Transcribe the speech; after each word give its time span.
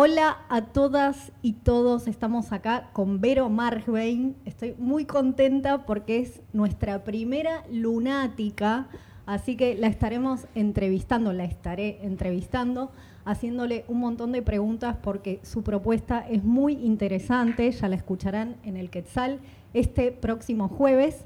Hola 0.00 0.38
a 0.48 0.66
todas 0.66 1.32
y 1.42 1.54
todos, 1.54 2.06
estamos 2.06 2.52
acá 2.52 2.88
con 2.92 3.20
Vero 3.20 3.48
Margvein. 3.48 4.36
Estoy 4.44 4.76
muy 4.78 5.06
contenta 5.06 5.86
porque 5.86 6.20
es 6.20 6.40
nuestra 6.52 7.02
primera 7.02 7.64
lunática, 7.68 8.86
así 9.26 9.56
que 9.56 9.74
la 9.74 9.88
estaremos 9.88 10.46
entrevistando, 10.54 11.32
la 11.32 11.46
estaré 11.46 11.98
entrevistando, 12.02 12.92
haciéndole 13.24 13.84
un 13.88 13.98
montón 13.98 14.30
de 14.30 14.40
preguntas 14.40 14.96
porque 15.02 15.40
su 15.42 15.64
propuesta 15.64 16.24
es 16.30 16.44
muy 16.44 16.74
interesante, 16.74 17.68
ya 17.72 17.88
la 17.88 17.96
escucharán 17.96 18.54
en 18.62 18.76
el 18.76 18.90
Quetzal 18.90 19.40
este 19.74 20.12
próximo 20.12 20.68
jueves. 20.68 21.24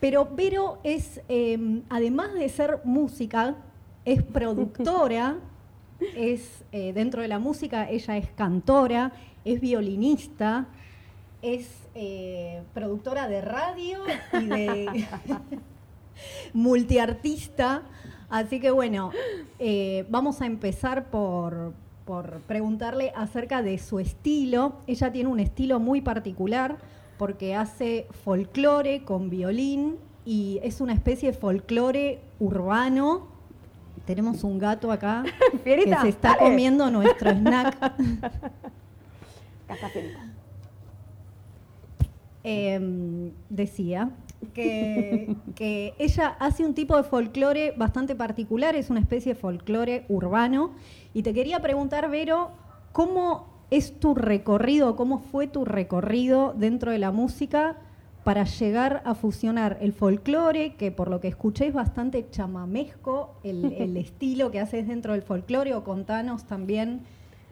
Pero 0.00 0.28
Vero 0.36 0.80
es, 0.84 1.22
eh, 1.30 1.80
además 1.88 2.34
de 2.34 2.46
ser 2.50 2.78
música, 2.84 3.56
es 4.04 4.22
productora 4.34 5.38
es 6.00 6.64
eh, 6.72 6.92
dentro 6.92 7.22
de 7.22 7.28
la 7.28 7.38
música, 7.38 7.88
ella 7.88 8.16
es 8.16 8.28
cantora, 8.30 9.12
es 9.44 9.60
violinista, 9.60 10.66
es 11.42 11.68
eh, 11.94 12.62
productora 12.74 13.28
de 13.28 13.40
radio 13.40 14.00
y 14.32 14.46
de 14.46 15.06
multiartista. 16.52 17.82
Así 18.28 18.60
que 18.60 18.70
bueno, 18.70 19.12
eh, 19.58 20.04
vamos 20.10 20.40
a 20.40 20.46
empezar 20.46 21.10
por, 21.10 21.74
por 22.04 22.40
preguntarle 22.40 23.12
acerca 23.14 23.62
de 23.62 23.78
su 23.78 24.00
estilo. 24.00 24.80
Ella 24.86 25.12
tiene 25.12 25.28
un 25.28 25.40
estilo 25.40 25.78
muy 25.78 26.00
particular 26.00 26.78
porque 27.18 27.54
hace 27.54 28.06
folclore 28.24 29.04
con 29.04 29.30
violín 29.30 29.96
y 30.24 30.58
es 30.62 30.80
una 30.80 30.92
especie 30.92 31.30
de 31.30 31.38
folclore 31.38 32.20
urbano 32.40 33.35
tenemos 34.06 34.44
un 34.44 34.58
gato 34.58 34.90
acá 34.90 35.24
que 35.64 35.96
se 36.00 36.08
está 36.08 36.38
comiendo 36.38 36.90
nuestro 36.90 37.30
snack. 37.34 37.92
Em, 42.44 43.32
decía 43.50 44.10
que, 44.54 45.34
que, 45.56 45.94
ella 45.98 46.36
hace 46.38 46.64
un 46.64 46.74
tipo 46.74 46.96
de 46.96 47.02
folclore 47.02 47.72
bastante 47.76 48.14
particular, 48.14 48.76
es 48.76 48.88
una 48.88 49.00
especie 49.00 49.34
de 49.34 49.40
folclore 49.40 50.04
urbano. 50.08 50.70
Y 51.12 51.22
te 51.22 51.34
quería 51.34 51.60
preguntar, 51.60 52.08
Vero, 52.08 52.52
¿cómo 52.92 53.56
es 53.70 53.98
tu 53.98 54.14
recorrido, 54.14 54.94
cómo 54.94 55.18
fue 55.18 55.48
tu 55.48 55.64
recorrido 55.64 56.54
dentro 56.56 56.92
de 56.92 56.98
la 56.98 57.10
música 57.10 57.76
para 58.26 58.42
llegar 58.42 59.02
a 59.04 59.14
fusionar 59.14 59.78
el 59.80 59.92
folclore, 59.92 60.74
que 60.74 60.90
por 60.90 61.08
lo 61.08 61.20
que 61.20 61.28
escuché 61.28 61.68
es 61.68 61.72
bastante 61.72 62.26
chamamesco, 62.28 63.36
el, 63.44 63.96
estilo 63.96 64.50
que 64.50 64.58
haces 64.58 64.88
dentro 64.88 65.12
del 65.12 65.22
folclore, 65.22 65.74
o 65.74 65.84
contanos 65.84 66.44
también 66.44 67.02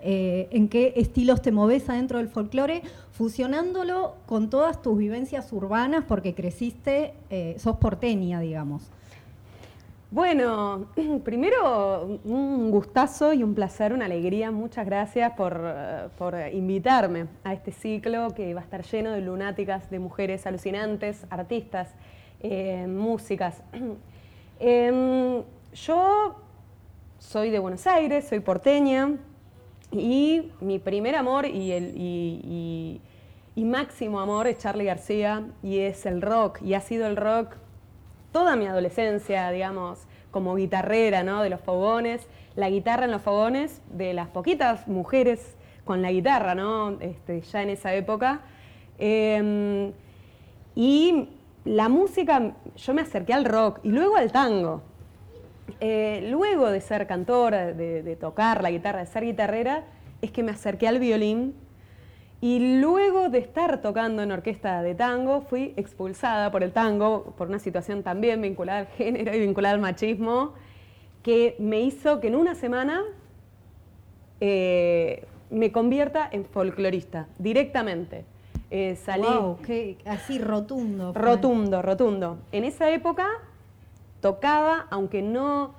eh, 0.02 0.48
en 0.50 0.68
qué 0.68 0.92
estilos 0.96 1.42
te 1.42 1.52
moves 1.52 1.88
adentro 1.88 2.18
del 2.18 2.26
folclore, 2.26 2.82
fusionándolo 3.12 4.16
con 4.26 4.50
todas 4.50 4.82
tus 4.82 4.98
vivencias 4.98 5.52
urbanas, 5.52 6.06
porque 6.08 6.34
creciste, 6.34 7.14
eh, 7.30 7.54
sos 7.60 7.76
porteña, 7.76 8.40
digamos. 8.40 8.90
Bueno, 10.14 10.86
primero 11.24 12.20
un 12.22 12.70
gustazo 12.70 13.32
y 13.32 13.42
un 13.42 13.52
placer, 13.52 13.92
una 13.92 14.04
alegría. 14.04 14.52
Muchas 14.52 14.86
gracias 14.86 15.32
por, 15.32 15.60
invitarme 16.52 17.26
a 17.42 17.52
este 17.52 17.72
ciclo 17.72 18.32
que 18.32 18.54
va 18.54 18.60
a 18.60 18.62
estar 18.62 18.84
lleno 18.84 19.10
de 19.10 19.20
lunáticas, 19.22 19.90
de 19.90 19.98
mujeres 19.98 20.46
alucinantes, 20.46 21.26
artistas, 21.30 21.96
eh, 22.40 22.86
músicas. 22.86 23.60
Em, 24.60 25.42
yo 25.72 26.36
soy 27.18 27.50
de 27.50 27.58
Buenos 27.58 27.84
Aires, 27.88 28.28
soy 28.28 28.38
porteña 28.38 29.16
y 29.90 30.52
mi 30.60 30.78
primer 30.78 31.16
amor 31.16 31.44
y, 31.44 31.72
el, 31.72 31.92
y 31.96 33.64
máximo 33.64 34.20
amor 34.20 34.46
es 34.46 34.58
Charlie 34.58 34.84
García 34.84 35.44
y 35.60 35.80
es 35.80 36.06
el 36.06 36.22
rock 36.22 36.62
y 36.62 36.74
ha 36.74 36.80
sido 36.80 37.08
el 37.08 37.16
rock 37.16 37.56
toda 38.34 38.56
mi 38.56 38.66
adolescencia, 38.66 39.48
digamos, 39.52 40.08
como 40.32 40.56
guitarrera, 40.56 41.22
¿no? 41.22 41.40
De 41.40 41.50
los 41.50 41.60
fogones, 41.60 42.26
la 42.56 42.68
guitarra 42.68 43.04
en 43.04 43.12
los 43.12 43.22
fogones, 43.22 43.80
de 43.92 44.12
las 44.12 44.26
poquitas 44.26 44.88
mujeres 44.88 45.56
con 45.84 46.02
la 46.02 46.10
guitarra, 46.10 46.56
¿no? 46.56 46.98
Este, 47.00 47.42
ya 47.42 47.62
en 47.62 47.70
esa 47.70 47.94
época. 47.94 48.40
Em, 48.98 49.92
y 50.74 51.28
la 51.64 51.88
música, 51.88 52.56
yo 52.76 52.92
me 52.92 53.02
acerqué 53.02 53.34
al 53.34 53.44
rock 53.44 53.78
y 53.84 53.90
luego 53.90 54.16
al 54.16 54.32
tango. 54.32 54.82
Eh, 55.78 56.26
luego 56.28 56.72
de 56.72 56.80
ser 56.80 57.06
cantora, 57.06 57.72
de 57.72 58.16
tocar 58.16 58.64
la 58.64 58.72
guitarra, 58.72 58.98
de 58.98 59.06
ser 59.06 59.22
guitarrera, 59.22 59.84
es 60.22 60.32
que 60.32 60.42
me 60.42 60.50
acerqué 60.50 60.88
al 60.88 60.98
violín 60.98 61.54
y 62.44 62.78
luego 62.78 63.30
de 63.30 63.38
estar 63.38 63.80
tocando 63.80 64.20
en 64.20 64.30
orquesta 64.30 64.82
de 64.82 64.94
tango, 64.94 65.40
fui 65.40 65.72
expulsada 65.78 66.50
por 66.50 66.62
el 66.62 66.72
tango, 66.72 67.32
por 67.38 67.48
una 67.48 67.58
situación 67.58 68.02
también 68.02 68.42
vinculada 68.42 68.80
al 68.80 68.86
género 68.88 69.34
y 69.34 69.40
vinculada 69.40 69.74
al 69.74 69.80
machismo, 69.80 70.52
que 71.22 71.56
me 71.58 71.80
hizo 71.80 72.20
que 72.20 72.26
en 72.26 72.34
una 72.34 72.54
semana 72.54 73.02
eh, 74.40 75.24
me 75.48 75.72
convierta 75.72 76.28
en 76.30 76.44
folclorista, 76.44 77.28
directamente. 77.38 78.26
Eh, 78.70 78.94
wow, 79.16 79.56
así 80.04 80.38
rotundo. 80.38 81.14
Rotundo, 81.14 81.80
rotundo. 81.80 82.40
En 82.52 82.64
esa 82.64 82.90
época 82.90 83.26
tocaba, 84.20 84.86
aunque 84.90 85.22
no, 85.22 85.72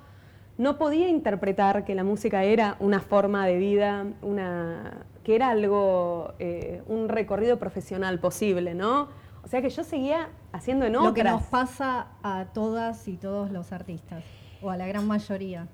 no 0.58 0.78
podía 0.78 1.08
interpretar 1.08 1.84
que 1.84 1.94
la 1.94 2.02
música 2.02 2.42
era 2.42 2.74
una 2.80 2.98
forma 2.98 3.46
de 3.46 3.56
vida, 3.56 4.04
una, 4.20 5.06
que 5.26 5.34
era 5.34 5.50
algo, 5.50 6.34
eh, 6.38 6.82
un 6.86 7.08
recorrido 7.08 7.58
profesional 7.58 8.20
posible, 8.20 8.74
¿no? 8.74 9.08
O 9.42 9.48
sea 9.48 9.60
que 9.60 9.70
yo 9.70 9.82
seguía 9.82 10.28
haciendo 10.52 10.86
en 10.86 10.94
otras. 10.94 11.08
Lo 11.08 11.14
que 11.14 11.24
nos 11.24 11.42
pasa 11.42 12.06
a 12.22 12.44
todas 12.54 13.08
y 13.08 13.16
todos 13.16 13.50
los 13.50 13.72
artistas, 13.72 14.22
o 14.62 14.70
a 14.70 14.76
la 14.76 14.86
gran 14.86 15.04
mayoría. 15.04 15.66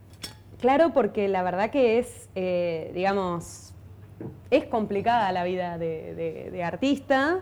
Claro, 0.59 0.95
porque 0.95 1.29
la 1.29 1.43
verdad 1.43 1.69
que 1.69 1.99
es, 1.99 2.31
eh, 2.35 2.93
digamos, 2.95 3.75
es 4.51 4.65
complicada 4.65 5.31
la 5.33 5.45
vida 5.45 5.77
de, 5.77 6.63
artista 6.65 7.41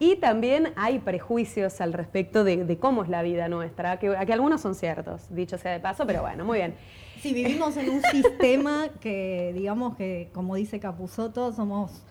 y 0.00 0.16
también 0.16 0.72
hay 0.74 0.98
prejuicios 0.98 1.80
al 1.80 1.92
respecto 1.92 2.42
de, 2.42 2.76
cómo 2.80 3.04
es 3.04 3.08
la 3.08 3.22
vida 3.22 3.46
nuestra, 3.46 4.00
que, 4.00 4.16
que 4.26 4.32
algunos 4.32 4.60
son 4.60 4.74
ciertos, 4.74 5.32
dicho 5.32 5.58
sea 5.58 5.70
de 5.70 5.78
paso, 5.78 6.08
pero 6.08 6.22
bueno, 6.22 6.44
muy 6.44 6.58
bien. 6.58 6.74
Sí, 7.22 7.32
vivimos 7.32 7.76
en 7.76 7.90
un 7.90 8.02
sistema 8.02 8.88
que, 9.00 9.52
digamos 9.54 9.96
que, 9.96 10.28
como 10.32 10.54
dice 10.54 10.80
Capuzoto, 10.80 11.52
somos 11.52 12.02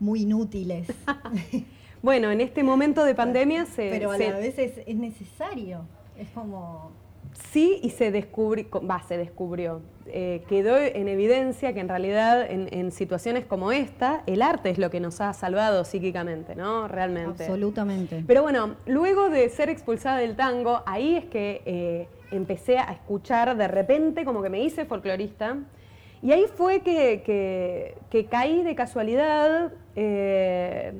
muy 0.00 0.22
inútiles. 0.22 0.88
bueno, 2.02 2.30
en 2.30 2.40
este 2.40 2.62
momento 2.62 3.04
de 3.04 3.14
pandemia 3.14 3.66
se... 3.66 3.90
Pero 3.90 4.10
a 4.10 4.18
la 4.18 4.38
vez 4.38 4.58
es, 4.58 4.96
necesario. 4.96 5.86
Es 6.16 6.28
como... 6.30 6.92
Sí, 7.50 7.80
y 7.82 7.90
se 7.90 8.10
descubrió, 8.10 8.66
va, 8.88 9.02
se 9.02 9.16
descubrió. 9.16 9.82
Eh, 10.06 10.44
quedó 10.48 10.76
en 10.76 11.08
evidencia 11.08 11.72
que 11.72 11.80
en 11.80 11.88
realidad 11.88 12.48
en, 12.48 12.68
en, 12.72 12.92
situaciones 12.92 13.46
como 13.46 13.72
esta, 13.72 14.22
el 14.26 14.42
arte 14.42 14.70
es 14.70 14.78
lo 14.78 14.90
que 14.90 15.00
nos 15.00 15.20
ha 15.20 15.32
salvado 15.32 15.84
psíquicamente, 15.84 16.54
¿no? 16.54 16.88
Realmente. 16.88 17.44
Absolutamente. 17.44 18.22
Pero 18.26 18.42
bueno, 18.42 18.76
luego 18.86 19.30
de 19.30 19.48
ser 19.48 19.70
expulsada 19.70 20.18
del 20.18 20.36
tango, 20.36 20.82
ahí 20.86 21.16
es 21.16 21.24
que 21.24 21.62
eh, 21.64 22.08
empecé 22.30 22.78
a 22.78 22.92
escuchar 22.92 23.56
de 23.56 23.68
repente, 23.68 24.24
como 24.24 24.42
que 24.42 24.50
me 24.50 24.62
hice 24.62 24.84
folclorista. 24.84 25.56
Y 26.22 26.32
ahí 26.32 26.46
fue 26.54 26.80
que, 26.80 28.26
caí 28.30 28.62
de 28.62 28.74
casualidad 28.74 29.72
eh, 29.94 30.92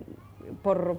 por, 0.63 0.99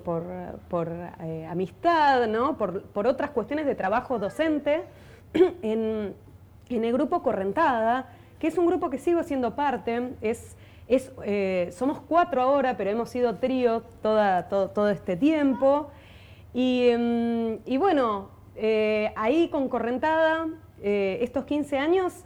eh, 1.22 1.48
amistad, 1.50 2.28
¿no? 2.28 2.58
por, 2.58 3.08
otras 3.08 3.32
cuestiones 3.32 3.66
de 3.66 3.76
trabajo 3.76 4.18
docente 4.18 4.84
en, 5.62 6.16
el 6.70 6.94
grupo 6.94 7.22
Correntada, 7.24 8.10
que 8.40 8.48
es 8.48 8.58
un 8.58 8.66
grupo 8.66 8.90
que 8.90 8.98
sigo 8.98 9.24
siendo 9.24 9.56
parte. 9.56 10.14
Es, 10.22 10.56
es, 10.88 11.12
eh, 11.24 11.70
somos 11.72 12.00
cuatro 12.02 12.42
ahora, 12.42 12.78
pero 12.78 12.90
hemos 12.90 13.10
sido 13.10 13.36
trío 13.36 13.84
toda, 14.02 14.48
todo, 14.48 14.90
este 14.90 15.16
tiempo. 15.16 15.90
Y, 16.54 16.92
mm, 16.98 17.54
y 17.66 17.78
bueno, 17.78 18.30
eh, 18.56 19.12
ahí 19.16 19.50
con 19.50 19.68
Correntada, 19.68 20.48
eh, 20.82 21.20
estos 21.22 21.46
15 21.46 21.78
años, 21.78 22.24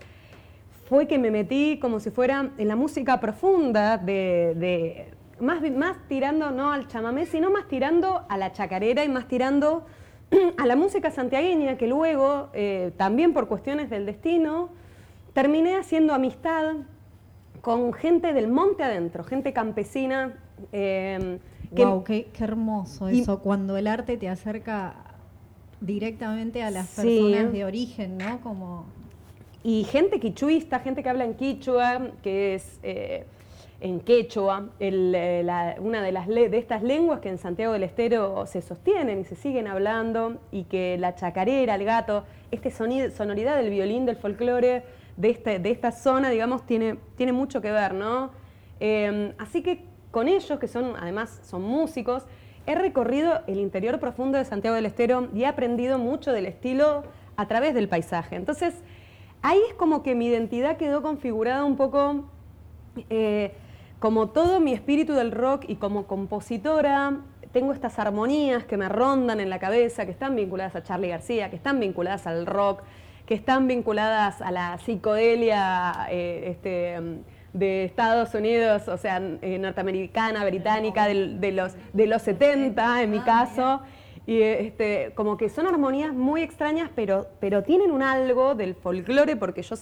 fue 0.89 1.07
que 1.07 1.19
me 1.19 1.29
metí 1.29 1.77
como 1.79 1.99
si 1.99 2.09
fuera 2.09 2.49
en 2.57 2.67
la 2.67 2.75
música 2.75 3.19
profunda, 3.19 3.97
de, 3.97 5.13
más, 5.39 5.61
más 5.71 5.97
tirando 6.07 6.49
no 6.49 6.71
al 6.71 6.87
chamamé, 6.87 7.27
sino 7.27 7.51
más 7.51 7.67
tirando 7.67 8.25
a 8.27 8.37
la 8.37 8.51
chacarera 8.51 9.03
y 9.03 9.09
más 9.09 9.27
tirando 9.27 9.85
a 10.57 10.65
la 10.65 10.75
música 10.75 11.11
santiagueña, 11.11 11.77
que 11.77 11.87
luego, 11.87 12.49
eh, 12.53 12.91
también 12.97 13.33
por 13.33 13.47
cuestiones 13.47 13.89
del 13.89 14.05
destino, 14.05 14.69
terminé 15.33 15.75
haciendo 15.75 16.13
amistad 16.13 16.75
con 17.61 17.93
gente 17.93 18.33
del 18.33 18.47
monte 18.47 18.83
adentro, 18.83 19.23
gente 19.23 19.53
campesina. 19.53 20.37
wow, 20.71 22.03
qué, 22.03 22.29
hermoso 22.39 23.07
eso, 23.09 23.39
cuando 23.39 23.77
el 23.77 23.87
arte 23.87 24.17
te 24.17 24.29
acerca 24.29 24.95
directamente 25.81 26.63
a 26.63 26.71
las 26.71 26.87
personas 26.87 27.51
de 27.51 27.65
origen, 27.65 28.17
¿no? 28.17 28.41
Como... 28.41 28.85
Y 29.61 29.83
gente 29.83 30.19
quichuista, 30.19 30.79
gente 30.79 31.03
que 31.03 31.09
habla 31.09 31.25
en 31.25 31.33
quichua, 31.35 32.11
que 32.21 32.55
es... 32.55 32.79
Eh, 32.83 33.25
en 33.81 34.01
quechua, 34.01 34.69
eh, 34.79 35.75
una 35.79 36.01
de, 36.01 36.11
las 36.11 36.27
de 36.27 36.57
estas 36.57 36.83
lenguas 36.83 37.21
que 37.21 37.29
en 37.29 37.37
Santiago 37.37 37.73
del 37.73 37.83
Estero 37.83 38.45
se 38.45 38.61
sostienen 38.61 39.19
y 39.19 39.23
se 39.23 39.35
siguen 39.35 39.67
hablando, 39.67 40.37
y 40.51 40.65
que 40.65 40.97
la 40.97 41.15
chacarera, 41.15 41.75
el 41.75 41.85
gato, 41.85 42.25
esta 42.51 42.69
sonoridad 42.71 43.55
del 43.55 43.69
violín, 43.69 44.05
del 44.05 44.17
folclore 44.17 44.83
de, 45.15 45.29
este, 45.29 45.59
de 45.59 45.71
esta 45.71 45.91
zona, 45.91 46.29
digamos, 46.29 46.65
tiene, 46.65 46.97
tiene 47.15 47.31
mucho 47.31 47.61
que 47.61 47.71
ver, 47.71 47.93
¿no? 47.93 48.31
Em, 48.79 49.33
así 49.37 49.61
que 49.61 49.83
con 50.11 50.27
ellos, 50.27 50.59
que 50.59 50.67
son 50.67 50.95
además 50.99 51.41
son 51.43 51.61
músicos, 51.61 52.25
he 52.65 52.75
recorrido 52.75 53.41
el 53.47 53.59
interior 53.59 53.99
profundo 53.99 54.37
de 54.37 54.45
Santiago 54.45 54.75
del 54.75 54.85
Estero 54.85 55.29
y 55.33 55.43
he 55.43 55.45
aprendido 55.45 55.97
mucho 55.99 56.31
del 56.31 56.45
estilo 56.45 57.03
a 57.35 57.47
través 57.47 57.73
del 57.73 57.87
paisaje. 57.87 58.35
Entonces, 58.35 58.75
ahí 59.41 59.59
es 59.69 59.73
como 59.75 60.03
que 60.03 60.15
mi 60.15 60.27
identidad 60.27 60.77
quedó 60.77 61.01
configurada 61.01 61.63
un 61.63 61.77
poco 61.77 62.25
eh, 63.09 63.53
como 63.99 64.29
todo 64.29 64.59
mi 64.59 64.73
espíritu 64.73 65.13
del 65.13 65.31
rock 65.31 65.65
y 65.67 65.75
como 65.75 66.07
compositora, 66.07 67.17
tengo 67.51 67.73
estas 67.73 67.99
armonías 67.99 68.63
que 68.63 68.77
me 68.77 68.87
rondan 68.87 69.39
en 69.39 69.49
la 69.49 69.59
cabeza, 69.59 70.05
que 70.05 70.11
están 70.11 70.35
vinculadas 70.35 70.75
a 70.75 70.83
Charlie 70.83 71.09
García, 71.09 71.49
que 71.49 71.55
están 71.55 71.79
vinculadas 71.79 72.25
al 72.27 72.45
rock, 72.45 72.83
que 73.25 73.33
están 73.33 73.67
vinculadas 73.67 74.41
a 74.41 74.51
la 74.51 74.77
psicodelia 74.79 76.07
eh, 76.09 76.43
este, 76.51 76.97
de 77.53 77.85
Estados 77.85 78.33
Unidos, 78.33 78.87
o 78.87 78.97
sea, 78.97 79.21
eh, 79.41 79.57
norteamericana, 79.59 80.45
británica, 80.45 81.07
de, 81.07 81.51
los, 81.51 81.75
de 81.91 82.07
los 82.07 82.21
70 82.21 83.03
en 83.03 83.11
mi 83.11 83.19
caso. 83.19 83.81
Y 84.25 84.41
este, 84.41 85.11
como 85.15 85.37
que 85.37 85.49
son 85.49 85.65
armonías 85.67 86.13
muy 86.13 86.41
extrañas, 86.43 86.89
pero, 86.95 87.27
pero 87.39 87.63
tienen 87.63 87.91
un 87.91 88.03
algo 88.03 88.53
del 88.53 88.75
folclore, 88.75 89.35
porque 89.35 89.63
yo 89.63 89.75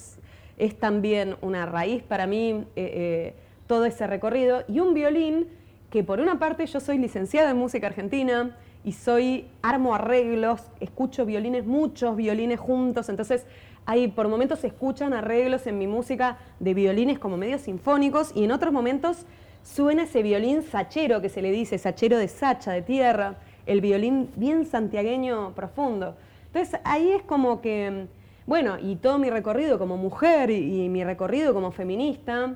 es 0.57 0.79
también 0.79 1.35
una 1.41 1.65
raíz 1.65 2.01
para 2.01 2.25
mí. 2.25 2.65
Eh, 2.75 3.35
todo 3.67 3.85
ese 3.85 4.07
recorrido, 4.07 4.63
y 4.67 4.79
un 4.79 4.93
violín 4.93 5.47
que 5.89 6.03
por 6.03 6.19
una 6.19 6.39
parte 6.39 6.65
yo 6.65 6.79
soy 6.79 6.97
licenciada 6.97 7.51
en 7.51 7.57
música 7.57 7.87
argentina 7.87 8.55
y 8.83 8.93
soy, 8.93 9.47
armo 9.61 9.95
arreglos, 9.95 10.61
escucho 10.79 11.25
violines, 11.25 11.65
muchos 11.65 12.15
violines 12.15 12.59
juntos, 12.59 13.09
entonces 13.09 13.45
hay 13.85 14.09
por 14.09 14.27
momentos 14.27 14.59
se 14.59 14.67
escuchan 14.67 15.13
arreglos 15.13 15.65
en 15.65 15.77
mi 15.77 15.87
música 15.87 16.37
de 16.59 16.73
violines 16.73 17.19
como 17.19 17.37
medios 17.37 17.61
sinfónicos 17.61 18.31
y 18.35 18.43
en 18.43 18.51
otros 18.51 18.73
momentos 18.73 19.25
suena 19.63 20.03
ese 20.03 20.23
violín 20.23 20.61
sachero 20.61 21.21
que 21.21 21.29
se 21.29 21.41
le 21.41 21.51
dice, 21.51 21.77
sachero 21.77 22.17
de 22.17 22.27
sacha, 22.27 22.71
de 22.73 22.81
tierra, 22.81 23.35
el 23.65 23.81
violín 23.81 24.29
bien 24.35 24.65
santiagueño 24.65 25.53
profundo. 25.55 26.15
Entonces 26.47 26.79
ahí 26.83 27.11
es 27.11 27.23
como 27.23 27.61
que, 27.61 28.07
bueno, 28.45 28.77
y 28.77 28.97
todo 28.97 29.19
mi 29.19 29.29
recorrido 29.29 29.77
como 29.79 29.97
mujer 29.97 30.51
y 30.51 30.89
mi 30.89 31.03
recorrido 31.03 31.53
como 31.53 31.71
feminista, 31.71 32.55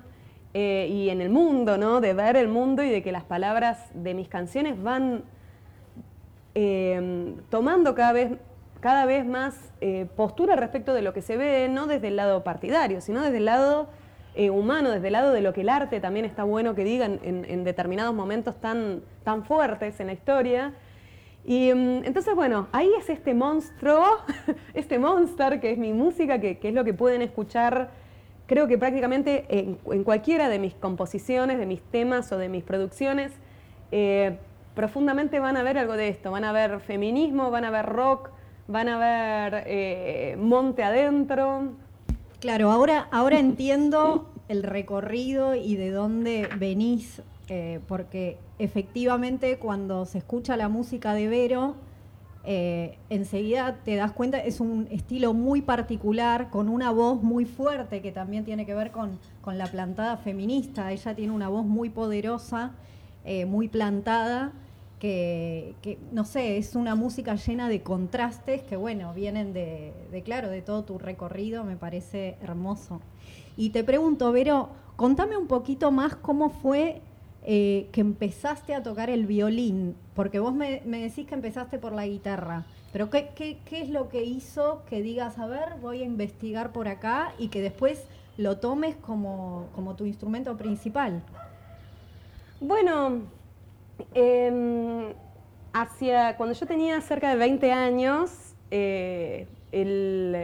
eh, 0.53 0.89
y 0.92 1.09
en 1.09 1.21
el 1.21 1.30
mundo, 1.30 1.77
¿no? 1.77 2.01
De 2.01 2.13
ver 2.13 2.36
el 2.36 2.50
mundo 2.50 2.83
y 2.83 2.89
de 2.89 3.01
que 3.01 3.13
las 3.13 3.24
palabras 3.24 3.89
de 3.94 4.13
mis 4.13 4.27
canciones 4.27 4.81
van 4.81 5.24
eh, 6.56 7.36
tomando 7.50 7.95
cada 7.95 8.12
vez, 8.12 8.33
cada 8.81 9.06
vez 9.06 9.25
más 9.25 9.71
eh, 9.80 10.07
postura 10.18 10.57
respecto 10.57 10.94
de 10.94 11.03
lo 11.03 11.13
que 11.13 11.21
se 11.21 11.38
ve, 11.38 11.69
no 11.69 11.88
desde 11.88 12.09
el 12.09 12.18
lado 12.18 12.44
partidario, 12.44 13.00
sino 13.00 13.21
desde 13.21 13.38
el 13.38 13.45
lado 13.45 13.88
humano, 14.53 14.92
desde 14.92 15.07
el 15.07 15.13
lado 15.13 15.33
de 15.33 15.42
lo 15.42 15.51
que 15.51 15.59
el 15.59 15.68
arte 15.68 16.00
también 16.00 16.25
está 16.25 16.45
bueno 16.45 16.74
que 16.74 16.86
digan 16.86 17.19
en, 17.21 17.65
determinados 17.65 18.15
momentos 18.15 18.56
tan, 18.62 19.01
tan 19.25 19.44
fuertes 19.44 20.00
en 20.00 20.07
la 20.07 20.13
historia. 20.13 20.74
Y 21.44 21.74
mm, 21.74 22.06
entonces, 22.06 22.33
bueno, 22.33 22.68
ahí 22.71 22.89
es 22.98 23.09
este 23.09 23.33
monstruo, 23.33 24.06
este 24.74 25.00
monster 25.00 25.59
que 25.59 25.71
es 25.71 25.77
mi 25.77 25.92
música, 25.92 26.39
que 26.39 26.57
es 26.62 26.74
lo 26.74 26.86
que 26.86 26.94
pueden 26.94 27.21
escuchar 27.21 27.89
creo 28.51 28.68
que 28.68 28.77
prácticamente 28.77 29.45
en, 29.48 29.75
cualquiera 30.03 30.50
de 30.50 30.59
mis 30.59 30.74
composiciones, 30.74 31.57
de 31.57 31.65
mis 31.65 31.81
temas 31.81 32.33
o 32.33 32.38
de 32.38 32.50
mis 32.50 32.65
producciones, 32.65 33.31
eh, 33.94 34.36
profundamente 34.75 35.39
van 35.39 35.56
a 35.56 35.63
ver 35.63 35.77
algo 35.77 35.95
de 35.95 36.09
esto. 36.09 36.31
Van 36.31 36.44
a 36.44 36.51
ver 36.51 36.81
feminismo, 36.81 37.50
van 37.50 37.63
a 37.63 37.71
ver 37.71 37.86
rock, 37.86 38.30
van 38.68 38.89
a 38.89 38.98
ver 38.98 39.63
eh, 39.68 40.36
monte 40.38 40.83
adentro. 40.83 41.69
Claro, 42.42 42.71
ahora, 42.71 43.07
ahora 43.12 43.39
entiendo 43.39 44.30
el 44.50 44.63
recorrido 44.63 45.56
y 45.56 45.77
de 45.77 45.92
dónde 45.92 46.50
venís, 46.59 47.21
eh, 47.48 47.80
porque 47.88 48.38
efectivamente 48.59 49.59
cuando 49.59 50.06
se 50.06 50.18
escucha 50.18 50.57
la 50.57 50.68
música 50.68 51.13
de 51.13 51.30
Vero, 51.30 51.75
eh, 52.43 52.97
enseguida 53.09 53.77
te 53.83 53.95
das 53.95 54.11
cuenta, 54.13 54.39
es 54.39 54.59
un 54.59 54.88
estilo 54.89 55.33
muy 55.33 55.61
particular, 55.61 56.49
con 56.49 56.69
una 56.69 56.91
voz 56.91 57.21
muy 57.21 57.45
fuerte, 57.45 58.01
que 58.01 58.11
también 58.11 58.45
tiene 58.45 58.65
que 58.65 58.73
ver 58.73 58.91
con, 58.91 59.19
la 59.45 59.67
plantada 59.67 60.17
feminista. 60.17 60.91
Ella 60.91 61.15
tiene 61.15 61.33
una 61.33 61.49
voz 61.49 61.65
muy 61.65 61.89
poderosa, 61.89 62.71
eh, 63.25 63.45
muy 63.45 63.67
plantada, 63.67 64.53
que, 64.99 65.97
no 66.11 66.25
sé, 66.25 66.57
es 66.57 66.75
una 66.75 66.93
música 66.93 67.33
llena 67.33 67.69
de 67.69 67.81
contrastes 67.81 68.61
que, 68.61 68.75
bueno, 68.75 69.15
vienen 69.15 69.51
de, 69.51 69.93
de, 70.11 70.21
claro, 70.21 70.49
de 70.49 70.61
todo 70.61 70.83
tu 70.83 70.99
recorrido, 70.99 71.63
me 71.63 71.75
parece 71.75 72.38
hermoso. 72.41 73.01
Y 73.57 73.71
te 73.71 73.83
pregunto, 73.83 74.31
Vero, 74.31 74.69
contame 74.95 75.38
un 75.38 75.47
poquito 75.47 75.91
más 75.91 76.15
cómo 76.15 76.51
fue 76.51 77.01
eh, 77.43 77.88
que 77.91 78.01
empezaste 78.01 78.75
a 78.75 78.83
tocar 78.83 79.09
el 79.09 79.25
violín, 79.25 79.95
porque 80.13 80.39
vos 80.39 80.53
me, 80.53 80.81
decís 80.81 81.25
que 81.25 81.33
empezaste 81.33 81.79
por 81.79 81.91
la 81.91 82.05
guitarra, 82.05 82.65
pero 82.93 83.09
¿qué, 83.09 83.29
¿qué, 83.33 83.81
es 83.81 83.89
lo 83.89 84.09
que 84.09 84.23
hizo 84.23 84.83
que 84.88 85.01
digas, 85.01 85.39
a 85.39 85.47
ver, 85.47 85.75
voy 85.81 86.03
a 86.03 86.05
investigar 86.05 86.71
por 86.71 86.88
acá 86.88 87.33
y 87.39 87.47
que 87.47 87.61
después 87.61 88.05
lo 88.38 88.57
tomes 88.59 88.95
como, 88.95 89.69
como 89.73 89.95
tu 89.95 90.05
instrumento 90.05 90.55
principal? 90.55 91.23
Bueno, 92.59 93.23
em, 94.13 95.13
hacia 95.73 96.38
cuando 96.38 96.53
yo 96.53 96.67
tenía 96.67 97.01
cerca 97.01 97.31
de 97.31 97.38
20 97.38 97.71
años, 97.71 98.53
eh, 98.69 99.47
el, 99.71 100.35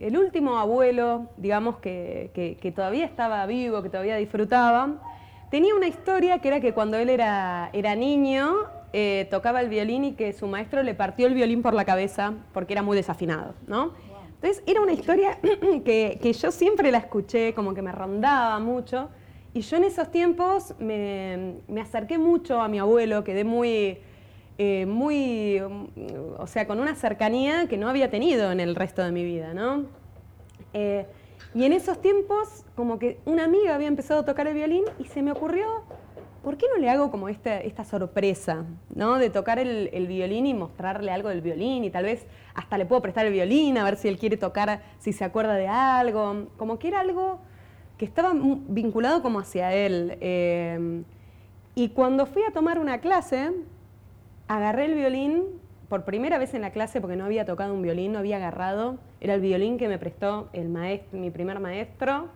el, 0.00 0.16
último 0.16 0.58
abuelo, 0.58 1.26
digamos, 1.38 1.78
que, 1.78 2.30
que, 2.34 2.56
que, 2.56 2.70
todavía 2.70 3.04
estaba 3.04 3.44
vivo, 3.46 3.82
que 3.82 3.88
todavía 3.88 4.16
disfrutaba, 4.16 5.00
Tenía 5.50 5.74
una 5.74 5.88
historia 5.88 6.38
que 6.38 6.48
era 6.48 6.60
que 6.60 6.72
cuando 6.72 6.96
él 6.96 7.10
era, 7.10 7.70
era 7.72 7.96
niño 7.96 8.68
eh, 8.92 9.26
tocaba 9.30 9.60
el 9.60 9.68
violín 9.68 10.04
y 10.04 10.12
que 10.12 10.32
su 10.32 10.46
maestro 10.46 10.82
le 10.84 10.94
partió 10.94 11.26
el 11.26 11.34
violín 11.34 11.60
por 11.60 11.74
la 11.74 11.84
cabeza 11.84 12.34
porque 12.52 12.72
era 12.72 12.82
muy 12.82 12.96
desafinado, 12.96 13.54
¿no? 13.66 13.92
Entonces 14.34 14.62
era 14.66 14.80
una 14.80 14.92
historia 14.92 15.38
que, 15.84 16.36
yo 16.40 16.50
siempre 16.52 16.92
la 16.92 16.98
escuché, 16.98 17.52
como 17.52 17.74
que 17.74 17.82
me 17.82 17.92
rondaba 17.92 18.58
mucho. 18.60 19.10
Y 19.52 19.62
yo 19.62 19.76
en 19.76 19.84
esos 19.84 20.10
tiempos 20.12 20.74
me, 20.78 21.56
acerqué 21.80 22.16
mucho 22.16 22.60
a 22.60 22.68
mi 22.68 22.78
abuelo, 22.78 23.24
quedé 23.24 23.42
muy, 23.42 23.98
eh, 24.56 24.86
muy, 24.86 25.60
o 26.38 26.46
sea, 26.46 26.68
con 26.68 26.78
una 26.78 26.94
cercanía 26.94 27.66
que 27.68 27.76
no 27.76 27.88
había 27.88 28.08
tenido 28.08 28.52
en 28.52 28.60
el 28.60 28.76
resto 28.76 29.02
de 29.02 29.10
mi 29.10 29.24
vida, 29.24 29.52
¿no? 29.52 29.86
Eh, 30.72 31.06
y 31.54 31.64
en 31.64 31.72
esos 31.72 32.00
tiempos, 32.00 32.64
como 32.76 32.98
que 32.98 33.18
una 33.24 33.44
amiga 33.44 33.74
había 33.74 33.88
empezado 33.88 34.20
a 34.20 34.24
tocar 34.24 34.46
el 34.46 34.54
violín 34.54 34.84
y 34.98 35.04
se 35.04 35.20
me 35.20 35.32
ocurrió, 35.32 35.66
¿por 36.44 36.56
qué 36.56 36.66
no 36.72 36.80
le 36.80 36.88
hago 36.88 37.10
como 37.10 37.28
esta, 37.28 37.58
esta 37.58 37.84
sorpresa, 37.84 38.64
¿no? 38.94 39.18
De 39.18 39.30
tocar 39.30 39.58
el, 39.58 40.06
violín 40.06 40.46
y 40.46 40.54
mostrarle 40.54 41.10
algo 41.10 41.28
del 41.28 41.40
violín 41.40 41.84
y 41.84 41.90
tal 41.90 42.04
vez 42.04 42.26
hasta 42.54 42.78
le 42.78 42.86
puedo 42.86 43.02
prestar 43.02 43.26
el 43.26 43.32
violín 43.32 43.78
a 43.78 43.84
ver 43.84 43.96
si 43.96 44.08
él 44.08 44.18
quiere 44.18 44.36
tocar, 44.36 44.82
si 44.98 45.12
se 45.12 45.24
acuerda 45.24 45.54
de 45.54 45.66
algo. 45.66 46.46
Como 46.56 46.78
que 46.78 46.88
era 46.88 47.00
algo 47.00 47.40
que 47.98 48.04
estaba 48.04 48.32
vinculado 48.32 49.20
como 49.20 49.40
hacia 49.40 49.74
él. 49.74 50.16
Eh, 50.20 51.02
y 51.74 51.88
cuando 51.90 52.26
fui 52.26 52.42
a 52.44 52.52
tomar 52.52 52.78
una 52.78 52.98
clase, 52.98 53.52
agarré 54.48 54.86
el 54.86 54.94
violín 54.94 55.59
por 55.90 56.04
primera 56.04 56.38
vez 56.38 56.54
en 56.54 56.62
la 56.62 56.70
clase, 56.70 57.00
porque 57.00 57.16
no 57.16 57.24
había 57.24 57.44
tocado 57.44 57.74
un 57.74 57.82
violín, 57.82 58.12
no 58.12 58.20
había 58.20 58.36
agarrado, 58.36 58.98
era 59.20 59.34
el 59.34 59.40
violín 59.40 59.76
que 59.76 59.88
me 59.88 59.98
prestó 59.98 60.48
el 60.52 60.68
maestro, 60.68 61.18
mi 61.18 61.30
primer 61.30 61.58
maestro, 61.58 62.28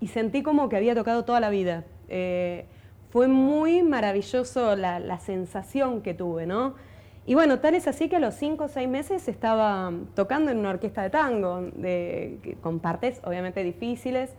y 0.00 0.08
sentí 0.08 0.42
como 0.42 0.68
que 0.68 0.76
había 0.76 0.96
tocado 0.96 1.24
toda 1.24 1.38
la 1.38 1.48
vida. 1.48 1.84
Eh, 2.08 2.64
fue 3.10 3.28
muy 3.28 3.84
maravilloso 3.84 4.74
la, 4.74 5.18
sensación 5.20 6.02
que 6.02 6.12
tuve, 6.12 6.44
¿no? 6.46 6.74
Y 7.24 7.34
bueno, 7.34 7.60
tal 7.60 7.76
es 7.76 7.86
así 7.86 8.08
que 8.08 8.16
a 8.16 8.18
los 8.18 8.34
cinco 8.34 8.64
o 8.64 8.68
seis 8.68 8.88
meses 8.88 9.28
estaba 9.28 9.92
tocando 10.16 10.50
en 10.50 10.58
una 10.58 10.70
orquesta 10.70 11.02
de 11.02 11.10
tango, 11.10 11.70
de, 11.76 12.56
con 12.62 12.80
partes 12.80 13.20
obviamente 13.22 13.62
difíciles, 13.62 14.34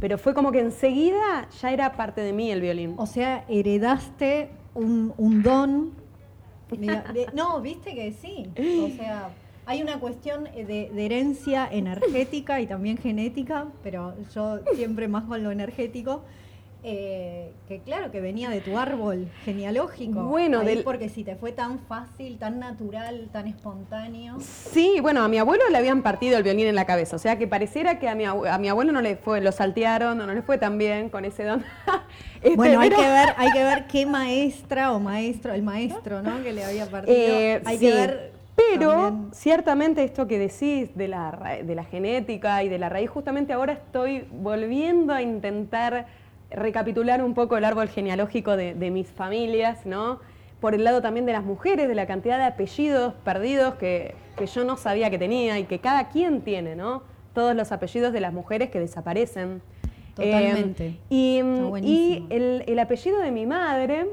pero 0.00 0.18
fue 0.18 0.34
como 0.34 0.50
que 0.50 0.60
enseguida 0.60 1.48
ya 1.60 1.70
era 1.70 1.92
parte 1.92 2.22
de 2.22 2.32
mí 2.32 2.50
el 2.50 2.60
violín. 2.60 2.96
O 2.98 3.06
sea, 3.06 3.44
heredaste 3.48 4.50
un 4.74 5.42
don 5.44 6.07
no, 7.34 7.60
viste 7.60 7.94
que 7.94 8.12
sí. 8.12 8.50
O 8.84 8.96
sea, 8.96 9.30
hay 9.66 9.82
una 9.82 10.00
cuestión 10.00 10.44
de, 10.44 10.90
herencia 10.96 11.68
energética 11.70 12.60
y 12.60 12.66
también 12.66 12.98
genética, 12.98 13.66
pero 13.82 14.14
yo 14.34 14.60
siempre 14.74 15.08
más 15.08 15.24
con 15.24 15.42
lo 15.42 15.50
energético. 15.50 16.22
Eh, 16.84 17.52
que 17.66 17.80
claro, 17.80 18.10
que 18.12 18.20
venía 18.20 18.50
de 18.50 18.60
tu 18.60 18.78
árbol 18.78 19.28
genealógico. 19.44 20.22
Bueno, 20.24 20.60
del... 20.60 20.84
porque 20.84 21.08
si 21.08 21.24
te 21.24 21.34
fue 21.34 21.52
tan 21.52 21.80
fácil, 21.80 22.38
tan 22.38 22.60
natural, 22.60 23.28
tan 23.32 23.48
espontáneo. 23.48 24.36
Sí, 24.40 24.98
bueno, 25.00 25.22
a 25.22 25.28
mi 25.28 25.38
abuelo 25.38 25.64
le 25.70 25.76
habían 25.76 26.02
partido 26.02 26.36
el 26.36 26.44
violín 26.44 26.68
en 26.68 26.76
la 26.76 26.86
cabeza, 26.86 27.16
o 27.16 27.18
sea 27.18 27.36
que 27.36 27.48
pareciera 27.48 27.98
que 27.98 28.08
a 28.08 28.14
mi, 28.14 28.24
a 28.24 28.58
mi 28.58 28.68
abuelo 28.68 28.92
no 28.92 29.00
le 29.00 29.16
fue, 29.16 29.40
lo 29.40 29.50
saltearon, 29.50 30.18
no 30.18 30.26
le 30.26 30.42
fue 30.42 30.58
tan 30.58 30.78
bien 30.78 31.08
con 31.08 31.24
ese 31.24 31.44
don. 31.44 31.64
Este, 32.40 32.54
bueno, 32.54 32.78
hay 32.78 32.90
que 32.90 32.96
ver, 32.96 33.34
hay 33.36 33.50
que 33.50 33.64
ver 33.64 33.88
qué 33.88 34.06
maestra 34.06 34.92
o 34.92 35.00
maestro, 35.00 35.52
el 35.54 35.64
maestro, 35.64 36.22
¿no? 36.22 36.40
Que 36.44 36.52
le 36.52 36.64
había 36.64 36.86
partido. 36.86 37.16
Eh, 37.18 37.60
hay 37.64 37.78
que 37.78 37.92
ver 37.92 38.32
pero 38.58 39.28
ciertamente 39.32 40.02
esto 40.02 40.26
que 40.26 40.36
decís 40.38 40.96
de 40.96 41.06
la, 41.06 41.60
de 41.62 41.74
la 41.76 41.84
genética 41.84 42.64
y 42.64 42.68
de 42.68 42.78
la 42.78 42.88
raíz, 42.88 43.08
justamente 43.08 43.52
ahora 43.52 43.74
estoy 43.74 44.26
volviendo 44.32 45.12
a 45.12 45.22
intentar 45.22 46.06
recapitular 46.50 47.22
un 47.22 47.34
poco 47.34 47.56
el 47.56 47.64
árbol 47.64 47.88
genealógico 47.88 48.56
de, 48.56 48.74
mis 48.90 49.08
familias, 49.08 49.84
¿no? 49.86 50.20
Por 50.60 50.74
el 50.74 50.84
lado 50.84 51.02
también 51.02 51.26
de 51.26 51.32
las 51.32 51.44
mujeres, 51.44 51.88
de 51.88 51.94
la 51.94 52.06
cantidad 52.06 52.38
de 52.38 52.44
apellidos 52.44 53.14
perdidos 53.24 53.74
que, 53.74 54.14
yo 54.54 54.64
no 54.64 54.76
sabía 54.76 55.10
que 55.10 55.18
tenía 55.18 55.58
y 55.58 55.64
que 55.64 55.80
cada 55.80 56.08
quien 56.08 56.42
tiene, 56.42 56.76
¿no? 56.76 57.02
Todos 57.34 57.54
los 57.54 57.72
apellidos 57.72 58.12
de 58.12 58.20
las 58.20 58.32
mujeres 58.32 58.70
que 58.70 58.80
desaparecen. 58.80 59.60
Totalmente. 60.14 60.86
Eh, 60.86 60.96
y, 61.10 62.26
el, 62.30 62.78
apellido 62.78 63.20
de 63.20 63.30
mi 63.30 63.46
madre, 63.46 64.06